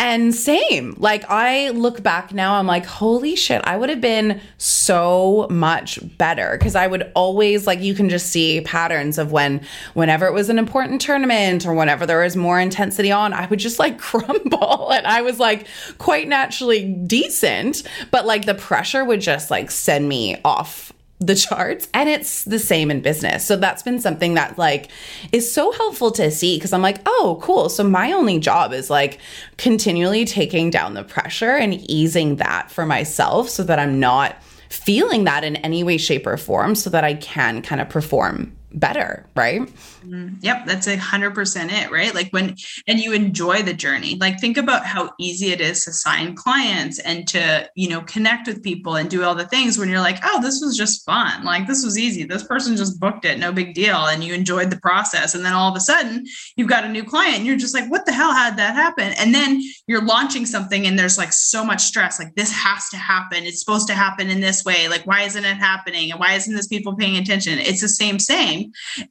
[0.00, 4.40] And same, like I look back now, I'm like, holy shit, I would have been
[4.56, 9.60] so much better because I would always, like, you can just see patterns of when,
[9.92, 13.58] whenever it was an important tournament or whenever there was more intensity on, I would
[13.58, 14.90] just like crumble.
[14.90, 15.66] And I was like
[15.98, 20.89] quite naturally decent, but like the pressure would just like send me off
[21.20, 23.44] the charts and it's the same in business.
[23.44, 24.88] So that's been something that like
[25.32, 27.68] is so helpful to see because I'm like, "Oh, cool.
[27.68, 29.18] So my only job is like
[29.58, 35.24] continually taking down the pressure and easing that for myself so that I'm not feeling
[35.24, 39.26] that in any way shape or form so that I can kind of perform better,
[39.34, 39.62] right?
[39.62, 40.36] Mm-hmm.
[40.40, 42.14] Yep, that's a hundred percent it, right?
[42.14, 42.56] Like when
[42.86, 44.16] and you enjoy the journey.
[44.20, 48.46] Like think about how easy it is to sign clients and to, you know, connect
[48.46, 51.44] with people and do all the things when you're like, oh, this was just fun.
[51.44, 52.24] Like this was easy.
[52.24, 54.06] This person just booked it, no big deal.
[54.06, 55.34] And you enjoyed the process.
[55.34, 56.24] And then all of a sudden
[56.56, 59.12] you've got a new client and you're just like, what the hell had that happen?
[59.18, 62.18] And then you're launching something and there's like so much stress.
[62.18, 63.44] Like this has to happen.
[63.44, 64.88] It's supposed to happen in this way.
[64.88, 66.10] Like, why isn't it happening?
[66.10, 67.58] And why isn't this people paying attention?
[67.58, 68.59] It's the same, same.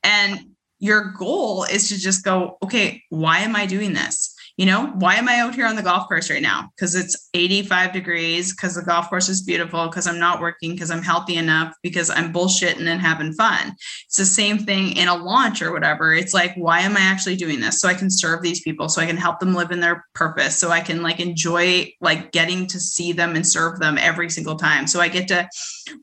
[0.04, 4.34] And your goal is to just go, okay, why am I doing this?
[4.60, 6.69] You know, why am I out here on the golf course right now?
[6.76, 10.91] Because it's 85 degrees, because the golf course is beautiful, because I'm not working, because
[10.91, 13.74] I'm healthy enough, because I'm bullshitting and having fun.
[14.06, 16.13] It's the same thing in a launch or whatever.
[16.13, 17.80] It's like, why am I actually doing this?
[17.80, 20.58] So I can serve these people, so I can help them live in their purpose,
[20.58, 24.58] so I can like enjoy like getting to see them and serve them every single
[24.58, 24.88] time.
[24.88, 25.48] So I get to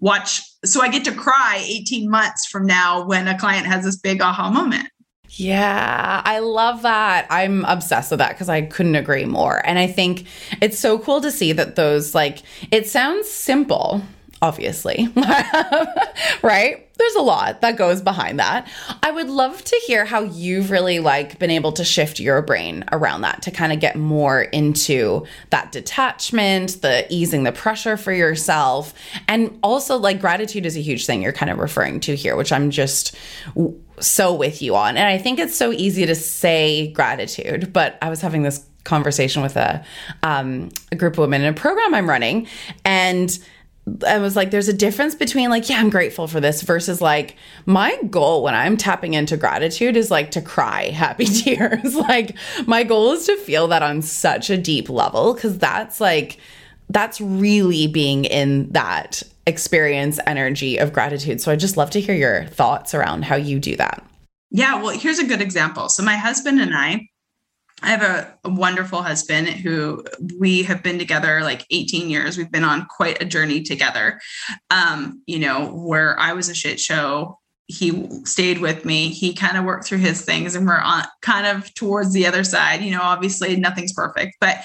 [0.01, 3.99] watch, so I get to cry 18 months from now when a client has this
[3.99, 4.89] big aha moment.
[5.31, 7.27] Yeah, I love that.
[7.31, 9.61] I'm obsessed with that because I couldn't agree more.
[9.67, 10.27] And I think
[10.63, 12.39] it's so cool to see that those, like,
[12.71, 14.03] it sounds simple,
[14.43, 15.09] obviously,
[16.43, 16.83] right?
[16.99, 18.69] There's a lot that goes behind that.
[19.03, 22.85] I would love to hear how you've really like been able to shift your brain
[22.93, 28.13] around that to kind of get more into that detachment, the easing the pressure for
[28.13, 28.95] yourself,
[29.29, 32.53] and also like gratitude is a huge thing you're kind of referring to here, which
[32.53, 33.17] I'm just
[34.01, 34.97] so with you on.
[34.97, 39.43] And I think it's so easy to say gratitude, but I was having this conversation
[39.43, 39.85] with a
[40.23, 42.47] um, a group of women in a program I'm running,
[42.85, 43.39] and
[44.05, 47.37] I was like, there's a difference between like, yeah, I'm grateful for this versus like,
[47.67, 51.95] my goal when I'm tapping into gratitude is like to cry happy tears.
[51.95, 56.39] like, my goal is to feel that on such a deep level because that's like,
[56.91, 61.41] that's really being in that experience energy of gratitude.
[61.41, 64.05] So I just love to hear your thoughts around how you do that.
[64.51, 65.89] Yeah, well, here's a good example.
[65.89, 67.09] So my husband and I,
[67.83, 70.03] I have a, a, wonderful husband who
[70.39, 72.39] we have been together like 18 years.
[72.39, 74.19] We've been on quite a journey together.
[74.71, 79.09] Um, you know, where I was a shit show, he stayed with me.
[79.09, 82.45] He kind of worked through his things and we're on kind of towards the other
[82.45, 82.81] side.
[82.83, 84.59] You know, obviously nothing's perfect, but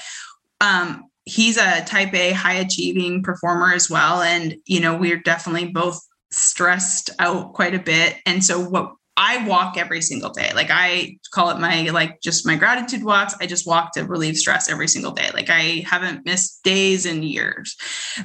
[0.62, 4.22] um he's a type A high achieving performer as well.
[4.22, 6.00] And, you know, we're definitely both
[6.32, 8.18] stressed out quite a bit.
[8.26, 10.52] And so what I walk every single day.
[10.56, 13.36] Like I call it my like just my gratitude walks.
[13.40, 15.30] I just walk to relieve stress every single day.
[15.34, 17.76] Like I haven't missed days and years.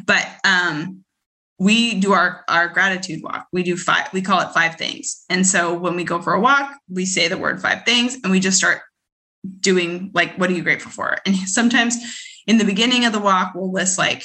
[0.07, 1.05] But um
[1.59, 3.47] we do our our gratitude walk.
[3.53, 5.25] We do five we call it five things.
[5.29, 8.31] And so when we go for a walk, we say the word five things and
[8.31, 8.83] we just start
[9.61, 11.17] doing like what are you grateful for?
[11.27, 11.97] And sometimes
[12.47, 14.23] in the beginning of the walk we'll list like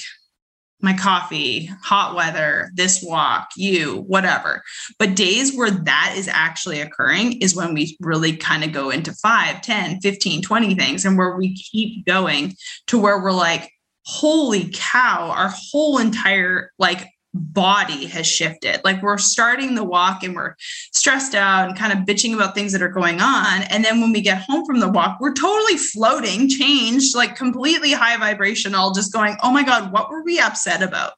[0.81, 4.63] my coffee, hot weather, this walk, you, whatever.
[4.97, 9.13] But days where that is actually occurring is when we really kind of go into
[9.13, 12.55] 5, 10, 15, 20 things and where we keep going
[12.87, 13.71] to where we're like,
[14.05, 18.81] holy cow, our whole entire like body has shifted.
[18.83, 20.55] Like we're starting the walk and we're
[20.93, 23.61] stressed out and kind of bitching about things that are going on.
[23.63, 27.93] And then when we get home from the walk, we're totally floating, changed, like completely
[27.93, 31.13] high vibrational, just going, oh my God, what were we upset about?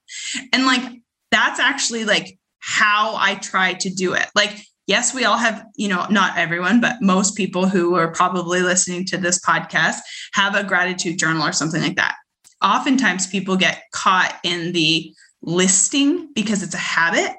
[0.52, 4.28] And like that's actually like how I try to do it.
[4.36, 8.62] Like, yes, we all have, you know, not everyone, but most people who are probably
[8.62, 9.98] listening to this podcast
[10.34, 12.16] have a gratitude journal or something like that.
[12.64, 17.36] Oftentimes people get caught in the listing because it's a habit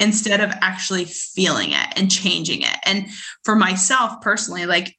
[0.00, 2.76] instead of actually feeling it and changing it.
[2.84, 3.08] And
[3.44, 4.96] for myself personally, like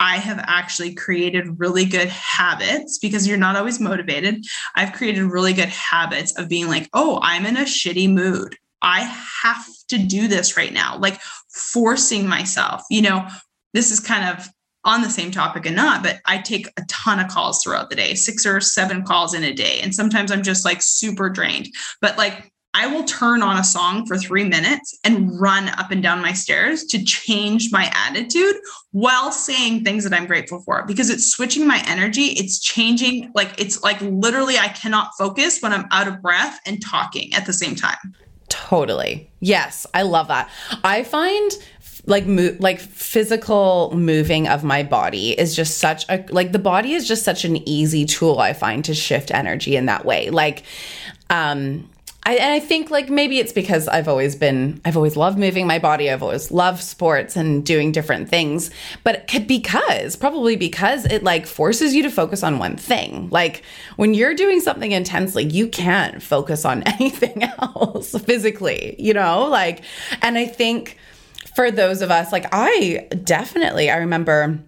[0.00, 4.44] I have actually created really good habits because you're not always motivated.
[4.74, 8.56] I've created really good habits of being like, oh, I'm in a shitty mood.
[8.80, 9.00] I
[9.42, 12.84] have to do this right now, like forcing myself.
[12.90, 13.28] You know,
[13.74, 14.48] this is kind of
[14.84, 17.96] on the same topic and not, but I take a ton of calls throughout the
[17.96, 19.80] day, six or seven calls in a day.
[19.80, 21.68] And sometimes I'm just like super drained.
[22.00, 26.02] But like I will turn on a song for three minutes and run up and
[26.02, 28.56] down my stairs to change my attitude
[28.92, 32.26] while saying things that I'm grateful for because it's switching my energy.
[32.36, 36.80] It's changing, like, it's like literally, I cannot focus when I'm out of breath and
[36.80, 37.96] talking at the same time.
[38.48, 39.30] Totally.
[39.40, 40.50] Yes, I love that.
[40.84, 41.50] I find
[42.08, 46.92] like mo- like physical moving of my body is just such a like the body
[46.92, 50.30] is just such an easy tool I find to shift energy in that way.
[50.30, 50.64] Like
[51.30, 51.88] um
[52.28, 55.66] I, and I think like maybe it's because I've always been I've always loved moving
[55.66, 56.10] my body.
[56.10, 58.70] I've always loved sports and doing different things.
[59.02, 63.30] But because probably because it like forces you to focus on one thing.
[63.30, 63.62] Like
[63.96, 69.46] when you're doing something intensely, you can't focus on anything else physically, you know?
[69.46, 69.82] Like
[70.20, 70.98] and I think
[71.58, 74.60] for those of us, like I definitely, I remember,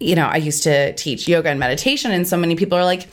[0.00, 3.06] you know, I used to teach yoga and meditation, and so many people are like,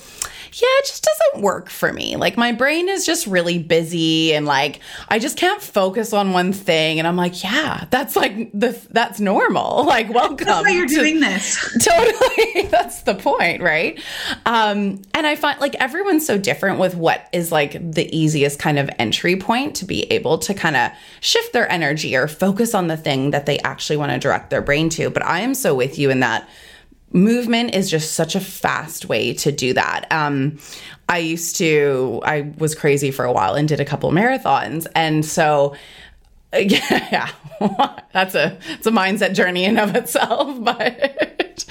[0.54, 2.16] yeah, it just doesn't work for me.
[2.16, 6.54] Like my brain is just really busy and like I just can't focus on one
[6.54, 7.00] thing.
[7.00, 9.86] And I'm like, yeah, that's like the that's normal.
[9.94, 10.48] Like welcome.
[10.48, 11.56] That's why you're to, doing this.
[11.84, 12.68] Totally.
[12.72, 14.02] that's the point, right?
[14.46, 18.80] Um, and I find like everyone's so different with what is like the easiest kind
[18.80, 22.88] of entry point to be able to kind of shift their energy or focus on
[22.88, 25.12] the thing that they actually want to direct their brain to.
[25.12, 26.48] But I am so with you in that
[27.14, 30.12] movement is just such a fast way to do that.
[30.12, 30.60] Um,
[31.08, 34.88] I used to, I was crazy for a while and did a couple marathons.
[34.96, 35.76] And so,
[36.54, 37.32] yeah,
[38.14, 40.60] that's a it's a mindset journey in of itself.
[41.54, 41.66] But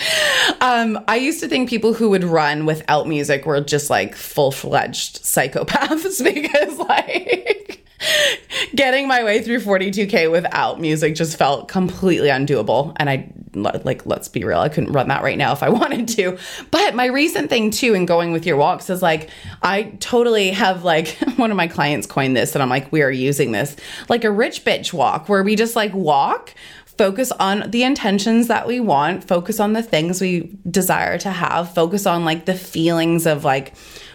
[0.61, 4.53] um, I used to think people who would run without music were just like full
[4.53, 7.82] fledged psychopaths because like
[8.75, 12.95] getting my way through 42k without music just felt completely undoable.
[12.97, 16.09] And i like let's be real i couldn't run that right now if i wanted
[16.09, 16.39] to.
[16.71, 19.31] But my recent thing too in going with your walks is like
[19.63, 23.11] i totally have like one of my clients coined this and i'm like we are
[23.11, 23.77] using this.
[24.09, 26.55] Like a rich bitch walk where we just like walk
[26.99, 31.73] focus on the intentions that we want focus on the things we desire to have
[31.75, 33.75] focus on like the feelings of like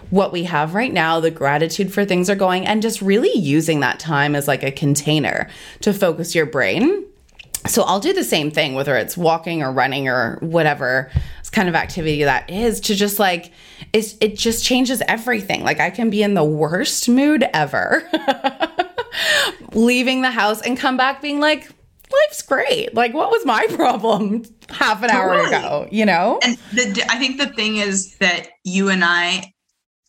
[0.09, 3.81] what we have right now, the gratitude for things are going, and just really using
[3.81, 5.49] that time as like a container
[5.81, 7.05] to focus your brain.
[7.65, 11.11] So I'll do the same thing, whether it's walking or running or whatever
[11.57, 13.51] kind of activity that is, to just like,
[13.91, 15.63] it's, it just changes everything.
[15.63, 18.07] Like I can be in the worst mood ever,
[19.73, 21.67] leaving the house and come back being like,
[22.11, 22.93] life's great.
[22.93, 25.87] Like, what was my problem half an hour ago?
[25.91, 26.39] You know?
[26.43, 29.53] And the, I think the thing is that you and I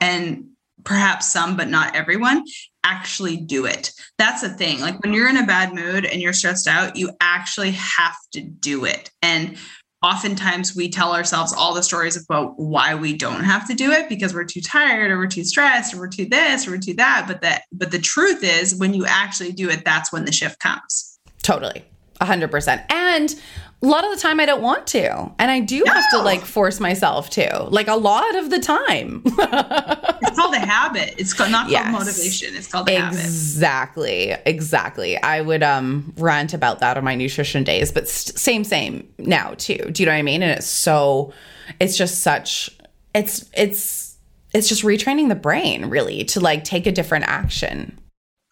[0.00, 0.48] and
[0.84, 2.44] perhaps some, but not everyone,
[2.84, 3.92] actually do it.
[4.16, 4.80] That's the thing.
[4.80, 8.40] Like when you're in a bad mood and you're stressed out, you actually have to
[8.40, 9.10] do it.
[9.20, 9.56] And
[10.02, 14.08] oftentimes we tell ourselves all the stories about why we don't have to do it
[14.08, 16.94] because we're too tired or we're too stressed or we're too this or we're too
[16.94, 20.30] that but that but the truth is when you actually do it that's when the
[20.30, 21.84] shift comes totally
[22.20, 23.34] 100% and
[23.80, 25.30] a lot of the time I don't want to.
[25.38, 25.92] And I do no.
[25.92, 29.22] have to like force myself to, like a lot of the time.
[29.24, 31.14] it's called a habit.
[31.16, 31.84] It's called, not yes.
[31.84, 32.56] called motivation.
[32.56, 33.24] It's called exactly, habit.
[33.24, 34.36] Exactly.
[34.46, 35.22] Exactly.
[35.22, 39.54] I would um rant about that on my nutrition days, but st- same, same now
[39.58, 39.78] too.
[39.92, 40.42] Do you know what I mean?
[40.42, 41.32] And it's so,
[41.78, 42.70] it's just such,
[43.14, 44.16] it's, it's,
[44.52, 47.96] it's just retraining the brain really to like take a different action.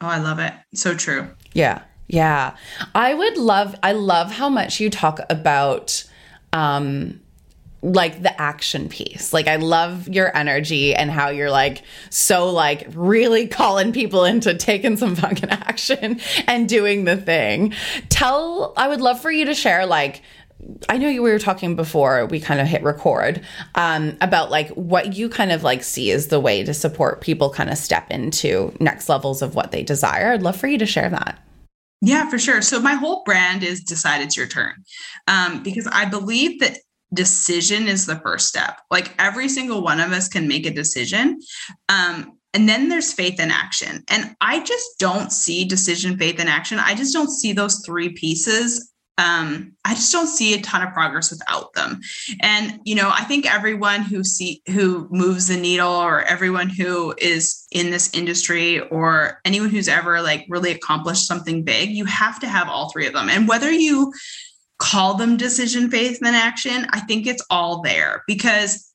[0.01, 0.53] Oh, I love it.
[0.75, 1.31] So true.
[1.53, 1.83] Yeah.
[2.09, 2.57] Yeah.
[2.95, 6.05] I would love I love how much you talk about
[6.53, 7.21] um
[7.83, 9.33] like the action piece.
[9.33, 14.55] Like I love your energy and how you're like so like really calling people into
[14.55, 17.75] taking some fucking action and doing the thing.
[18.09, 20.23] Tell I would love for you to share like
[20.88, 23.42] I know you we were talking before we kind of hit record
[23.75, 27.51] um, about like what you kind of like see as the way to support people
[27.51, 30.33] kind of step into next levels of what they desire.
[30.33, 31.38] I'd love for you to share that.
[32.03, 32.63] Yeah, for sure.
[32.63, 34.85] So my whole brand is decide it's your turn
[35.29, 36.79] um, because I believe that
[37.15, 38.81] decision is the first step.
[38.91, 41.41] Like every single one of us can make a decision.
[41.89, 44.03] Um, and then there's faith and action.
[44.09, 46.79] And I just don't see decision, faith, and action.
[46.79, 50.92] I just don't see those three pieces um, I just don't see a ton of
[50.92, 52.00] progress without them.
[52.40, 57.14] And you know, I think everyone who see who moves the needle, or everyone who
[57.18, 62.38] is in this industry, or anyone who's ever like really accomplished something big, you have
[62.40, 63.31] to have all three of them.
[63.31, 64.12] And whether you
[64.79, 68.86] call them decision, faith, and action, I think it's all there because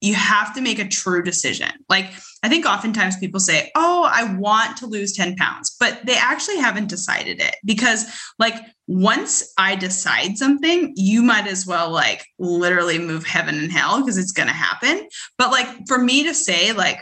[0.00, 1.70] you have to make a true decision.
[1.88, 6.16] Like, I think oftentimes people say, Oh, I want to lose 10 pounds, but they
[6.16, 8.06] actually haven't decided it because,
[8.38, 8.54] like,
[8.86, 14.18] once I decide something, you might as well like literally move heaven and hell because
[14.18, 15.06] it's going to happen.
[15.38, 16.98] But like for me to say, like,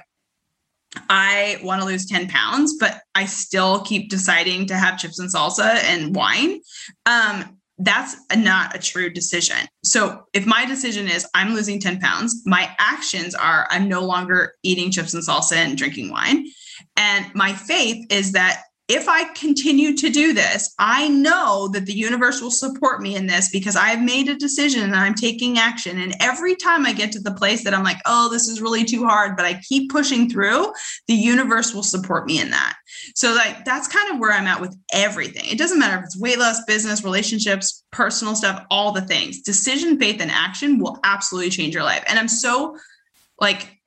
[1.09, 5.33] I want to lose 10 pounds, but I still keep deciding to have chips and
[5.33, 6.61] salsa and wine.
[7.07, 9.69] Um, that's not a true decision.
[9.85, 14.55] So if my decision is I'm losing 10 pounds, my actions are I'm no longer
[14.63, 16.47] eating chips and salsa and drinking wine.
[16.97, 21.93] And my faith is that if I continue to do this, I know that the
[21.93, 25.59] universe will support me in this because I have made a decision and I'm taking
[25.59, 26.01] action.
[26.01, 28.85] And every time I get to the place that I'm like, oh, this is really
[28.85, 30.73] too hard, but I keep pushing through,
[31.07, 32.77] the universe will support me in that.
[33.15, 35.45] So, like, that's kind of where I'm at with everything.
[35.51, 39.43] It doesn't matter if it's weight loss, business, relationships, personal stuff, all the things.
[39.43, 42.05] Decision, faith, and action will absolutely change your life.
[42.09, 42.79] And I'm so
[43.39, 43.78] like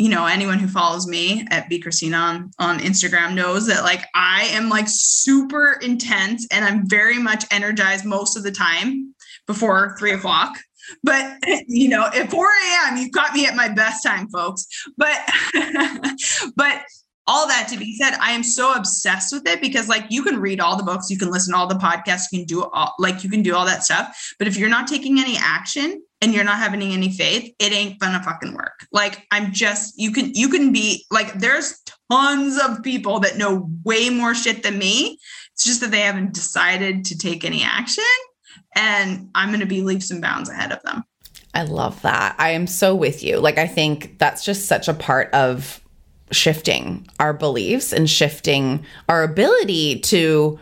[0.00, 4.06] you know, anyone who follows me at B Christina on, on Instagram knows that like
[4.14, 9.14] I am like super intense and I'm very much energized most of the time
[9.46, 10.56] before three o'clock.
[11.02, 11.36] But
[11.68, 14.66] you know, at 4 a.m., you caught me at my best time, folks.
[14.96, 15.18] But
[16.56, 16.82] but
[17.26, 20.40] all that to be said, I am so obsessed with it because like you can
[20.40, 22.94] read all the books, you can listen to all the podcasts, you can do all
[22.98, 24.34] like you can do all that stuff.
[24.38, 27.98] But if you're not taking any action, and you're not having any faith, it ain't
[27.98, 28.86] gonna fucking work.
[28.92, 31.80] Like I'm just you can you can be like there's
[32.10, 35.18] tons of people that know way more shit than me.
[35.54, 38.04] It's just that they haven't decided to take any action
[38.74, 41.04] and I'm going to be leaps and bounds ahead of them.
[41.54, 42.36] I love that.
[42.38, 43.38] I am so with you.
[43.38, 45.80] Like I think that's just such a part of
[46.30, 50.58] shifting our beliefs and shifting our ability to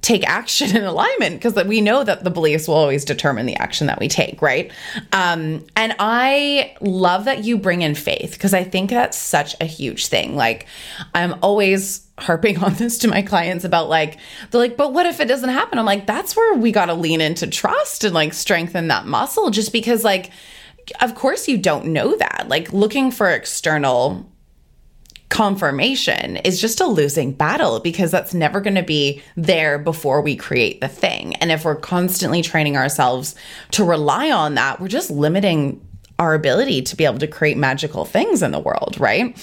[0.00, 3.86] take action in alignment because we know that the beliefs will always determine the action
[3.86, 4.72] that we take, right?
[5.12, 9.64] Um, and I love that you bring in faith because I think that's such a
[9.64, 10.36] huge thing.
[10.36, 10.66] Like,
[11.14, 14.18] I'm always harping on this to my clients about like,
[14.50, 15.78] they're like, but what if it doesn't happen?
[15.78, 19.50] I'm like, that's where we got to lean into trust and like strengthen that muscle
[19.50, 20.30] just because, like,
[21.00, 22.46] of course you don't know that.
[22.48, 24.30] Like, looking for external
[25.28, 30.36] confirmation is just a losing battle because that's never going to be there before we
[30.36, 31.34] create the thing.
[31.36, 33.34] And if we're constantly training ourselves
[33.72, 35.80] to rely on that, we're just limiting
[36.18, 39.36] our ability to be able to create magical things in the world, right?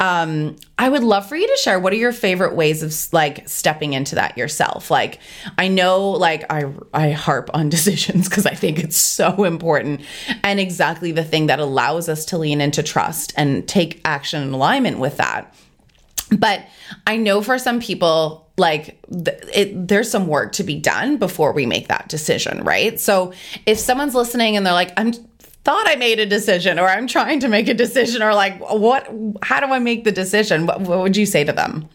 [0.00, 3.46] Um, I would love for you to share what are your favorite ways of like
[3.48, 4.90] stepping into that yourself.
[4.90, 5.20] Like,
[5.58, 10.00] I know, like I I harp on decisions because I think it's so important
[10.42, 14.52] and exactly the thing that allows us to lean into trust and take action in
[14.52, 15.54] alignment with that.
[16.30, 16.66] But
[17.06, 21.52] I know for some people, like th- it, there's some work to be done before
[21.52, 22.98] we make that decision, right?
[22.98, 23.32] So
[23.66, 25.12] if someone's listening and they're like, I'm
[25.64, 29.08] thought I made a decision or I'm trying to make a decision or like what
[29.42, 30.66] how do I make the decision?
[30.66, 31.88] What, what would you say to them?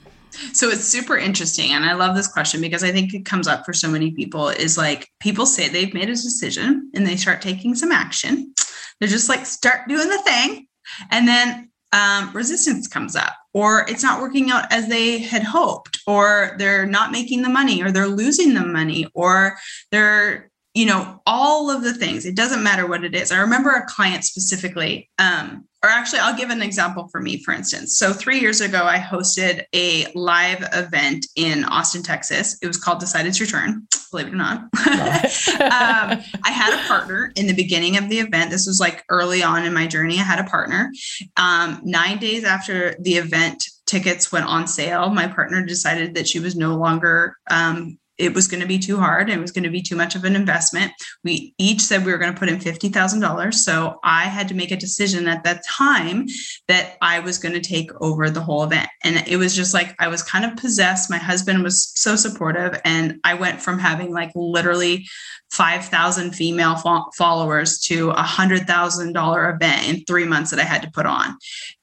[0.53, 1.71] So it's super interesting.
[1.71, 4.49] And I love this question because I think it comes up for so many people
[4.49, 8.53] is like people say they've made a decision and they start taking some action.
[8.99, 10.67] They're just like, start doing the thing.
[11.11, 15.99] And then um, resistance comes up, or it's not working out as they had hoped,
[16.05, 19.57] or they're not making the money, or they're losing the money, or
[19.91, 22.25] they're you know all of the things.
[22.25, 23.31] It doesn't matter what it is.
[23.31, 27.53] I remember a client specifically um, or actually i'll give an example for me for
[27.53, 27.97] instance.
[27.97, 32.57] So three years ago i hosted a live event in austin texas.
[32.61, 34.63] It was called Decided it's your turn believe it or not.
[35.59, 38.49] Um, i had a partner in the beginning of the event.
[38.49, 40.19] This was like early on in my journey.
[40.19, 40.91] I had a partner.
[41.37, 46.39] Um, nine days after the event tickets went on sale my partner decided that she
[46.39, 49.29] was no longer um, it was going to be too hard.
[49.29, 50.91] It was going to be too much of an investment.
[51.23, 53.53] We each said we were going to put in $50,000.
[53.53, 56.27] So I had to make a decision at that time
[56.67, 58.89] that I was going to take over the whole event.
[59.03, 61.09] And it was just like I was kind of possessed.
[61.09, 62.79] My husband was so supportive.
[62.83, 65.07] And I went from having like literally
[65.51, 70.91] 5,000 female fo- followers to a $100,000 event in three months that I had to
[70.91, 71.37] put on.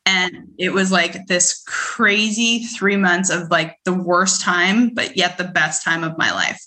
[0.07, 5.37] And it was like this crazy three months of like the worst time, but yet
[5.37, 6.61] the best time of my life.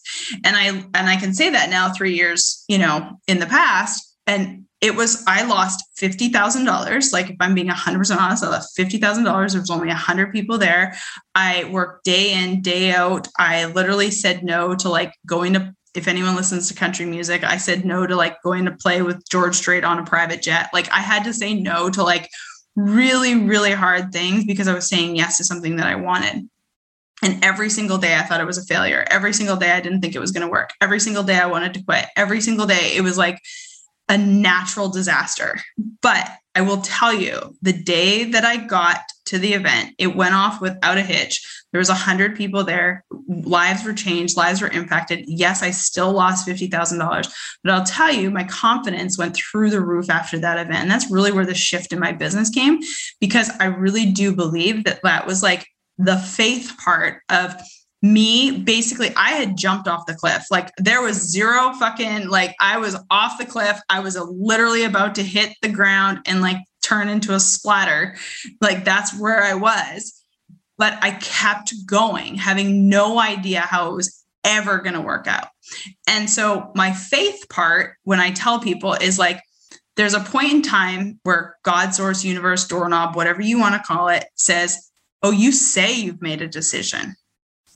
[0.43, 4.05] And I, and I can say that now three years, you know, in the past.
[4.27, 7.13] And it was, I lost $50,000.
[7.13, 9.23] Like if I'm being 100% honest, I lost $50,000.
[9.51, 10.95] There was only 100 people there.
[11.33, 13.27] I worked day in, day out.
[13.37, 17.57] I literally said no to like going to if anyone listens to country music, I
[17.57, 20.69] said no to like going to play with George Strait on a private jet.
[20.71, 22.29] Like I had to say no to like
[22.75, 26.49] really, really hard things because I was saying yes to something that I wanted.
[27.21, 29.05] And every single day I thought it was a failure.
[29.09, 30.71] Every single day I didn't think it was going to work.
[30.79, 32.05] Every single day I wanted to quit.
[32.15, 33.41] Every single day it was like
[34.09, 35.59] a natural disaster.
[36.01, 40.33] But I will tell you, the day that I got to the event, it went
[40.33, 41.47] off without a hitch.
[41.71, 43.05] There was a hundred people there.
[43.27, 44.35] Lives were changed.
[44.35, 45.25] Lives were impacted.
[45.27, 47.31] Yes, I still lost fifty thousand dollars,
[47.63, 51.11] but I'll tell you, my confidence went through the roof after that event, and that's
[51.11, 52.79] really where the shift in my business came,
[53.21, 55.67] because I really do believe that that was like
[55.99, 57.55] the faith part of
[58.01, 60.45] me basically i had jumped off the cliff.
[60.49, 63.79] Like there was zero fucking like i was off the cliff.
[63.89, 68.15] I was literally about to hit the ground and like turn into a splatter.
[68.61, 70.23] Like that's where i was.
[70.77, 75.49] But i kept going having no idea how it was ever going to work out.
[76.07, 79.41] And so my faith part when i tell people is like
[79.97, 84.07] there's a point in time where god source universe doorknob whatever you want to call
[84.07, 84.89] it says
[85.21, 87.15] oh you say you've made a decision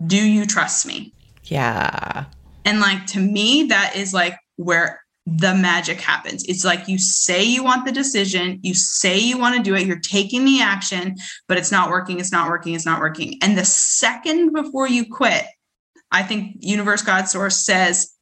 [0.06, 1.14] do you trust me?
[1.46, 2.26] Yeah.
[2.66, 6.44] And like to me, that is like where the magic happens.
[6.46, 9.88] It's like you say you want the decision, you say you want to do it,
[9.88, 11.16] you're taking the action,
[11.48, 13.38] but it's not working, it's not working, it's not working.
[13.42, 15.46] And the second before you quit,
[16.12, 18.14] I think Universe God Source says,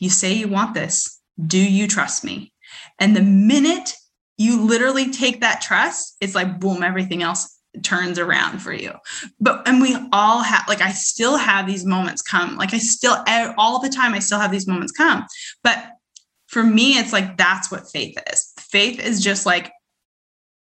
[0.00, 1.20] You say you want this.
[1.44, 2.52] Do you trust me?
[2.98, 3.94] And the minute
[4.36, 8.92] you literally take that trust, it's like, boom, everything else turns around for you.
[9.40, 12.56] But, and we all have, like, I still have these moments come.
[12.56, 13.16] Like, I still,
[13.56, 15.24] all the time, I still have these moments come.
[15.62, 15.78] But
[16.46, 18.52] for me, it's like, that's what faith is.
[18.58, 19.72] Faith is just like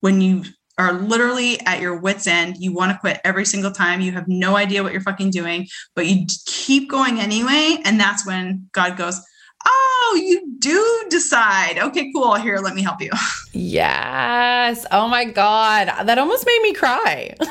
[0.01, 0.43] when you
[0.77, 4.27] are literally at your wits end you want to quit every single time you have
[4.27, 8.97] no idea what you're fucking doing but you keep going anyway and that's when god
[8.97, 9.21] goes
[9.65, 11.79] oh, you do decide.
[11.79, 12.35] Okay, cool.
[12.35, 13.11] Here, let me help you.
[13.53, 14.85] Yes.
[14.91, 15.87] Oh my God.
[16.05, 17.35] That almost made me cry.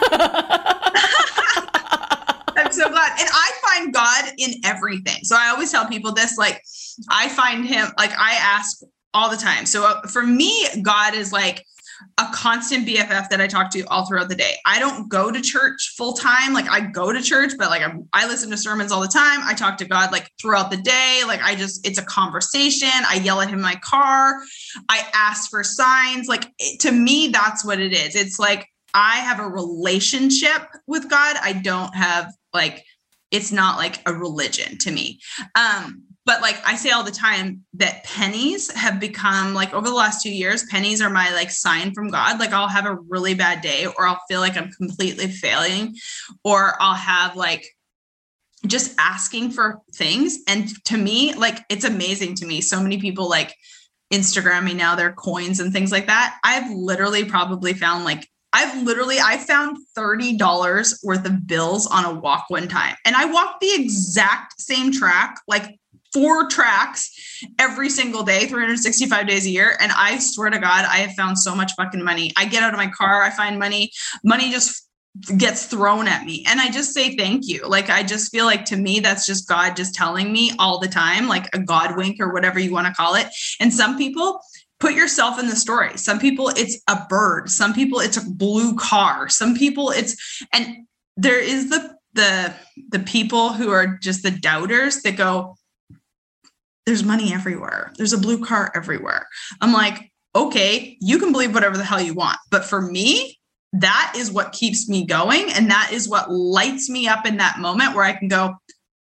[2.57, 3.13] I'm so glad.
[3.19, 5.25] And I find God in everything.
[5.25, 6.63] So I always tell people this like,
[7.11, 8.81] I find him, like, I ask
[9.13, 9.67] all the time.
[9.67, 11.65] So uh, for me, God is like,
[12.19, 14.55] a constant BFF that I talk to all throughout the day.
[14.65, 16.53] I don't go to church full time.
[16.53, 19.41] Like I go to church, but like I'm, I listen to sermons all the time.
[19.43, 21.23] I talk to God like throughout the day.
[21.27, 22.89] Like I just, it's a conversation.
[23.09, 24.41] I yell at him in my car.
[24.89, 26.29] I ask for signs.
[26.29, 28.15] Like it, to me, that's what it is.
[28.15, 31.37] It's like I have a relationship with God.
[31.43, 32.85] I don't have like,
[33.31, 35.19] it's not like a religion to me.
[35.57, 39.95] Um, but like I say all the time that pennies have become like over the
[39.95, 42.41] last two years, pennies are my like sign from God.
[42.41, 45.97] Like I'll have a really bad day or I'll feel like I'm completely failing
[46.43, 47.67] or I'll have like
[48.67, 50.39] just asking for things.
[50.49, 52.63] And to me, like it's amazing to me.
[52.63, 53.55] So many people like
[54.13, 56.39] Instagram me now their coins and things like that.
[56.43, 62.19] I've literally probably found like I've literally I found $30 worth of bills on a
[62.19, 62.95] walk one time.
[63.05, 65.79] And I walked the exact same track like
[66.15, 67.11] four tracks
[67.59, 69.77] every single day, 365 days a year.
[69.81, 72.33] And I swear to God, I have found so much fucking money.
[72.37, 73.91] I get out of my car, I find money.
[74.25, 74.89] Money just
[75.37, 76.45] gets thrown at me.
[76.49, 77.69] And I just say thank you.
[77.69, 80.89] Like, I just feel like to me, that's just God just telling me all the
[80.89, 83.27] time, like a God wink or whatever you want to call it.
[83.61, 84.41] And some people,
[84.81, 85.97] put yourself in the story.
[85.97, 90.87] Some people it's a bird, some people it's a blue car, some people it's and
[91.17, 92.55] there is the the
[92.91, 95.57] the people who are just the doubters that go
[96.87, 97.93] there's money everywhere.
[97.97, 99.27] There's a blue car everywhere.
[99.61, 103.39] I'm like, okay, you can believe whatever the hell you want, but for me,
[103.73, 107.59] that is what keeps me going and that is what lights me up in that
[107.59, 108.55] moment where I can go,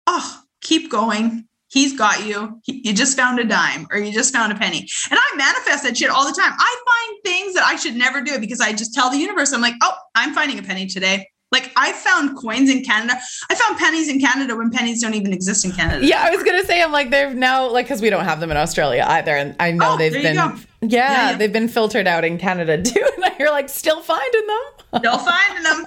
[0.06, 2.60] "Oh, keep going He's got you.
[2.64, 4.86] He, you just found a dime or you just found a penny.
[5.10, 6.52] And I manifest that shit all the time.
[6.58, 9.62] I find things that I should never do because I just tell the universe, I'm
[9.62, 11.26] like, oh, I'm finding a penny today.
[11.52, 13.20] Like I found coins in Canada.
[13.50, 16.04] I found pennies in Canada when pennies don't even exist in Canada.
[16.04, 18.50] Yeah, I was gonna say I'm like they've now like because we don't have them
[18.50, 22.06] in Australia either, and I know oh, they've been yeah, yeah, yeah, they've been filtered
[22.06, 23.06] out in Canada too.
[23.16, 24.81] And you're like still finding them.
[24.96, 25.86] Still finding them.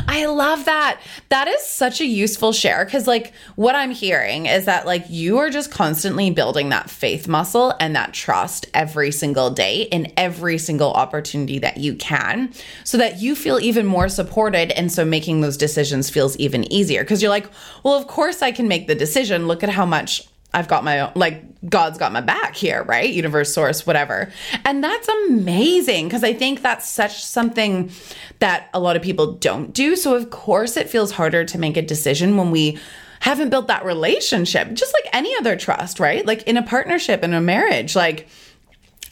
[0.08, 1.00] I love that.
[1.28, 5.38] That is such a useful share because, like, what I'm hearing is that, like, you
[5.38, 10.58] are just constantly building that faith muscle and that trust every single day in every
[10.58, 12.52] single opportunity that you can
[12.84, 14.72] so that you feel even more supported.
[14.72, 17.50] And so making those decisions feels even easier because you're like,
[17.82, 19.46] well, of course I can make the decision.
[19.46, 23.12] Look at how much I've got my own, like, God's got my back here, right?
[23.12, 24.32] Universe, source, whatever.
[24.64, 27.90] And that's amazing because I think that's such something
[28.38, 29.96] that a lot of people don't do.
[29.96, 32.78] So, of course, it feels harder to make a decision when we
[33.20, 36.24] haven't built that relationship, just like any other trust, right?
[36.24, 38.26] Like in a partnership, in a marriage, like,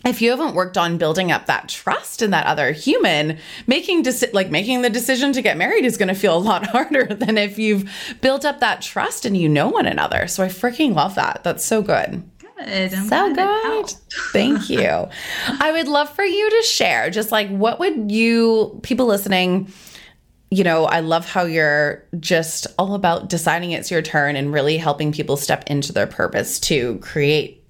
[0.04, 4.32] if you haven't worked on building up that trust in that other human, making deci-
[4.32, 7.38] like making the decision to get married is going to feel a lot harder than
[7.38, 7.90] if you've
[8.20, 10.26] built up that trust and you know one another.
[10.26, 11.40] So I freaking love that.
[11.42, 12.22] That's so good.
[12.58, 12.92] Good.
[12.92, 13.86] So good.
[14.32, 15.08] Thank you.
[15.48, 19.72] I would love for you to share just like what would you people listening
[20.50, 24.76] you know, I love how you're just all about deciding it's your turn and really
[24.76, 27.63] helping people step into their purpose to create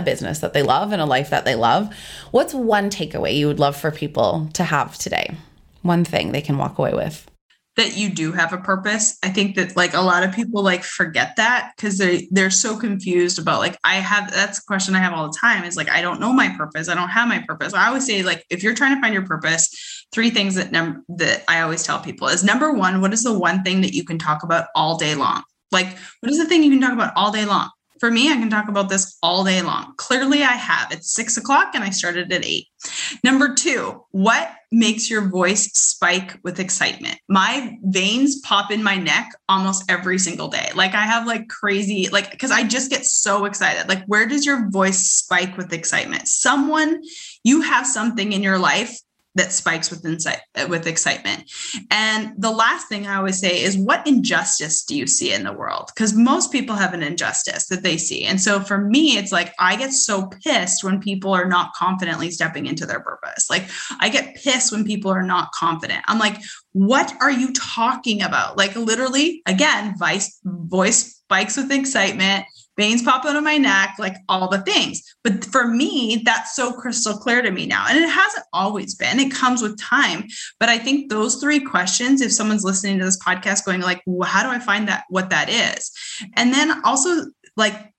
[0.00, 1.94] a business that they love and a life that they love.
[2.32, 5.36] What's one takeaway you would love for people to have today?
[5.82, 7.30] One thing they can walk away with
[7.76, 9.16] that you do have a purpose.
[9.22, 12.76] I think that like a lot of people like forget that because they they're so
[12.76, 15.88] confused about like I have that's a question I have all the time is like
[15.88, 16.88] I don't know my purpose.
[16.88, 17.72] I don't have my purpose.
[17.72, 21.04] I always say like if you're trying to find your purpose, three things that num-
[21.08, 24.04] that I always tell people is number 1, what is the one thing that you
[24.04, 25.42] can talk about all day long?
[25.70, 27.70] Like what is the thing you can talk about all day long?
[28.00, 29.92] For me, I can talk about this all day long.
[29.98, 30.90] Clearly, I have.
[30.90, 32.66] It's six o'clock and I started at eight.
[33.22, 37.18] Number two, what makes your voice spike with excitement?
[37.28, 40.70] My veins pop in my neck almost every single day.
[40.74, 43.86] Like I have like crazy, like, because I just get so excited.
[43.86, 46.26] Like, where does your voice spike with excitement?
[46.26, 47.02] Someone,
[47.44, 48.98] you have something in your life
[49.36, 51.50] that spikes with insight with excitement.
[51.90, 55.52] And the last thing i always say is what injustice do you see in the
[55.52, 55.90] world?
[55.94, 58.24] Because most people have an injustice that they see.
[58.24, 62.30] And so for me it's like i get so pissed when people are not confidently
[62.30, 63.48] stepping into their purpose.
[63.48, 63.68] Like
[64.00, 66.02] i get pissed when people are not confident.
[66.06, 66.38] I'm like
[66.72, 68.56] what are you talking about?
[68.56, 72.46] Like literally again vice voice spikes with excitement
[72.80, 75.02] veins pop out of my neck, like all the things.
[75.22, 77.84] But for me, that's so crystal clear to me now.
[77.86, 80.24] And it hasn't always been, it comes with time.
[80.58, 84.28] But I think those three questions, if someone's listening to this podcast going like, well,
[84.28, 85.90] how do I find that what that is?
[86.36, 87.92] And then also like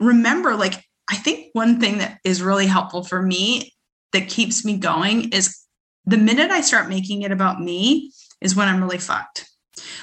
[0.00, 3.74] remember, like, I think one thing that is really helpful for me
[4.12, 5.60] that keeps me going is
[6.04, 9.48] the minute I start making it about me is when I'm really fucked.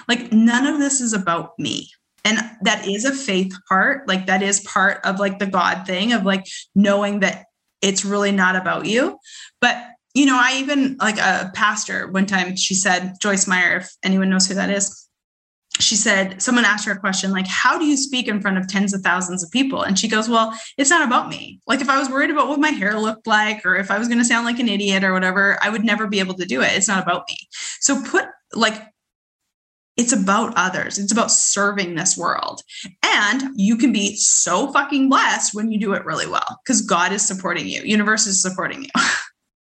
[0.08, 1.90] Like none of this is about me
[2.28, 6.12] and that is a faith part like that is part of like the god thing
[6.12, 7.46] of like knowing that
[7.82, 9.18] it's really not about you.
[9.62, 9.78] But
[10.14, 14.32] you know i even like a pastor one time she said joyce meyer if anyone
[14.32, 15.08] knows who that is
[15.80, 18.68] she said someone asked her a question like how do you speak in front of
[18.68, 19.84] tens of thousands of people?
[19.84, 21.60] And she goes well it's not about me.
[21.68, 24.08] Like if i was worried about what my hair looked like or if i was
[24.08, 26.62] going to sound like an idiot or whatever i would never be able to do
[26.62, 26.72] it.
[26.74, 27.38] It's not about me.
[27.80, 28.82] So put like
[29.98, 30.98] it's about others.
[30.98, 32.62] It's about serving this world.
[33.04, 37.12] And you can be so fucking blessed when you do it really well because God
[37.12, 37.82] is supporting you.
[37.82, 38.90] Universe is supporting you.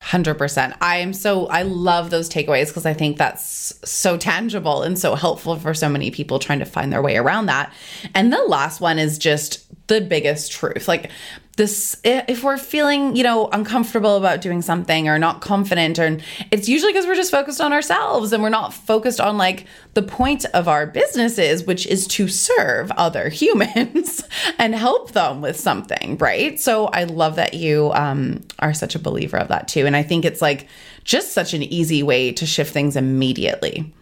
[0.06, 0.78] 100%.
[0.82, 5.16] I am so, I love those takeaways because I think that's so tangible and so
[5.16, 7.74] helpful for so many people trying to find their way around that.
[8.14, 10.88] And the last one is just the biggest truth.
[10.88, 11.10] Like
[11.56, 16.18] this if we're feeling, you know, uncomfortable about doing something or not confident or
[16.52, 20.02] it's usually because we're just focused on ourselves and we're not focused on like the
[20.02, 24.24] point of our businesses, which is to serve other humans
[24.60, 26.60] and help them with something, right?
[26.60, 29.86] So I love that you um, are such a believer of that too.
[29.86, 30.68] And I think it's like
[31.06, 33.94] just such an easy way to shift things immediately.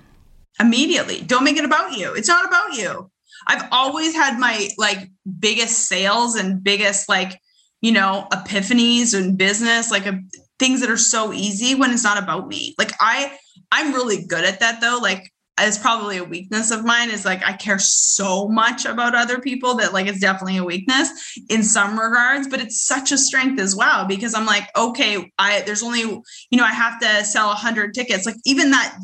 [0.60, 1.22] Immediately.
[1.22, 2.14] Don't make it about you.
[2.14, 3.12] It's not about you.
[3.48, 7.40] I've always had my like biggest sales and biggest like,
[7.84, 10.18] you know, epiphanies in business, like a,
[10.58, 12.74] things that are so easy when it's not about me.
[12.80, 13.38] Like I
[13.72, 15.00] I'm really good at that though.
[15.02, 15.30] Like
[15.60, 19.76] it's probably a weakness of mine is like I care so much about other people
[19.76, 23.76] that like it's definitely a weakness in some regards, but it's such a strength as
[23.76, 27.56] well because I'm like, okay, I there's only you know I have to sell a
[27.56, 28.26] hundred tickets.
[28.26, 28.98] Like even that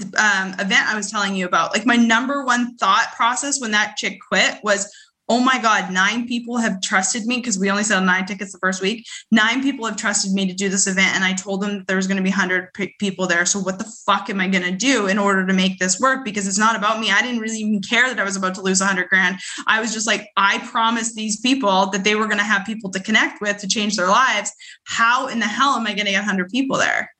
[0.00, 3.96] um, event I was telling you about, like my number one thought process when that
[3.98, 4.90] chick quit was,
[5.32, 8.58] oh my God, nine people have trusted me because we only sold nine tickets the
[8.58, 9.06] first week.
[9.30, 11.14] Nine people have trusted me to do this event.
[11.14, 13.46] And I told them there was going to be 100 p- people there.
[13.46, 16.22] So what the fuck am I going to do in order to make this work?
[16.22, 17.10] Because it's not about me.
[17.10, 19.38] I didn't really even care that I was about to lose 100 grand.
[19.66, 22.90] I was just like, I promised these people that they were going to have people
[22.90, 24.52] to connect with to change their lives.
[24.84, 27.10] How in the hell am I going to get 100 people there?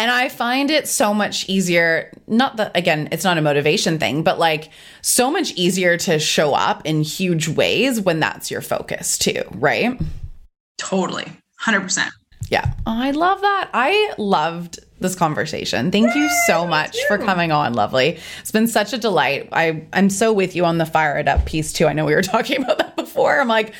[0.00, 4.22] And I find it so much easier, not that, again, it's not a motivation thing,
[4.22, 4.70] but like
[5.02, 10.00] so much easier to show up in huge ways when that's your focus too, right?
[10.78, 11.30] Totally.
[11.60, 12.08] 100%.
[12.50, 12.74] Yeah.
[12.84, 13.70] I love that.
[13.72, 15.90] I loved this conversation.
[15.90, 18.18] Thank you so much for coming on, lovely.
[18.40, 19.48] It's been such a delight.
[19.52, 21.86] I I'm so with you on the fire it up piece too.
[21.86, 23.40] I know we were talking about that before.
[23.40, 23.72] I'm like,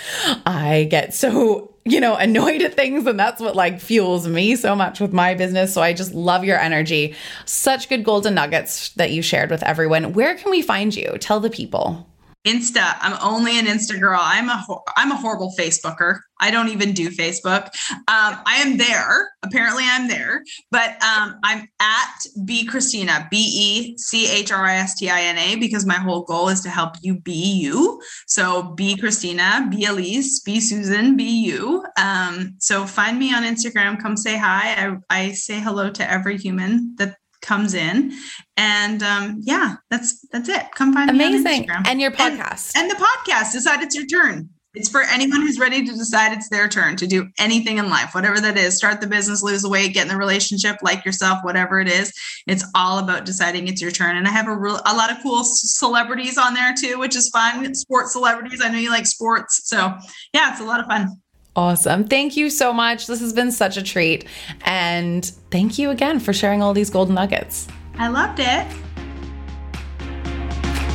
[0.47, 4.75] I get so you know annoyed at things, and that's what like fuels me so
[4.75, 5.75] much with my business.
[5.75, 7.15] So I just love your energy.
[7.45, 10.13] Such good golden nuggets that you shared with everyone.
[10.13, 11.17] Where can we find you?
[11.21, 12.10] Tell the people.
[12.47, 12.97] Insta.
[13.01, 14.21] I'm only an Insta girl.
[14.23, 14.65] I'm a
[14.97, 16.21] am a horrible Facebooker.
[16.41, 17.67] I don't even do Facebook.
[17.91, 19.31] Um, I am there.
[19.43, 24.77] Apparently, I'm there, but um, I'm at B Christina B E C H R I
[24.77, 28.01] S T I N A because my whole goal is to help you be you.
[28.27, 31.85] So B Christina, B Elise, B Susan, be you.
[32.01, 34.01] Um, so find me on Instagram.
[34.01, 34.97] Come say hi.
[35.11, 38.13] I, I say hello to every human that comes in
[38.61, 40.71] and um yeah that's that's it.
[40.75, 41.89] Come find amazing me on Instagram.
[41.89, 42.73] and your podcast.
[42.77, 43.53] and, and the podcast.
[43.53, 44.51] Decide it's your turn.
[44.75, 48.15] It's for anyone who's ready to decide it's their turn to do anything in life
[48.15, 48.77] whatever that is.
[48.77, 52.13] Start the business lose the weight get in the relationship like yourself whatever it is.
[52.47, 54.17] It's all about deciding it's your turn.
[54.17, 57.31] And i have a real a lot of cool celebrities on there too which is
[57.31, 57.75] fun.
[57.75, 58.61] Sports celebrities.
[58.63, 59.63] I know you like sports.
[59.65, 59.95] So
[60.35, 61.09] yeah it's a lot of fun.
[61.57, 62.05] Awesome.
[62.05, 63.07] Thank you so much.
[63.07, 64.27] This has been such a treat.
[64.63, 67.67] And thank you again for sharing all these golden nuggets.
[68.01, 68.90] I loved it.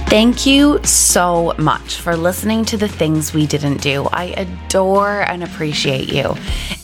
[0.07, 4.07] Thank you so much for listening to the things we didn't do.
[4.13, 6.35] I adore and appreciate you.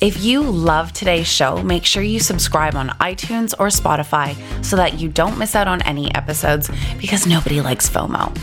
[0.02, 5.00] If you love today's show, make sure you subscribe on iTunes or Spotify so that
[5.00, 6.70] you don't miss out on any episodes
[7.00, 8.38] because nobody likes FOMO.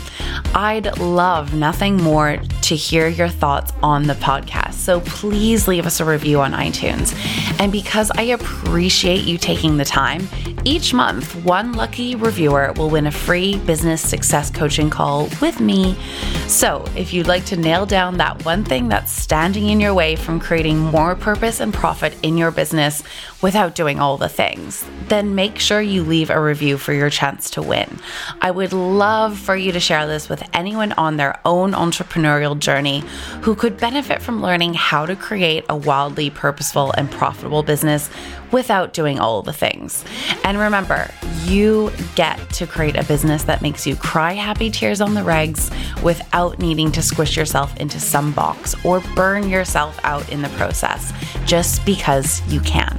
[0.55, 4.73] I'd love nothing more to hear your thoughts on the podcast.
[4.73, 7.13] So please leave us a review on iTunes.
[7.59, 10.27] And because I appreciate you taking the time,
[10.65, 15.97] each month, one lucky reviewer will win a free business success coaching call with me.
[16.45, 20.15] So, if you'd like to nail down that one thing that's standing in your way
[20.15, 23.01] from creating more purpose and profit in your business
[23.41, 27.49] without doing all the things, then make sure you leave a review for your chance
[27.51, 27.99] to win.
[28.41, 33.03] I would love for you to share this with anyone on their own entrepreneurial journey
[33.41, 38.07] who could benefit from learning how to create a wildly purposeful and profitable business
[38.51, 40.05] without doing all the things.
[40.43, 41.09] And remember,
[41.49, 45.71] you get to create a business that makes you cry happy tears on the regs
[46.03, 51.11] without needing to squish yourself into some box or burn yourself out in the process
[51.45, 52.97] just because you can.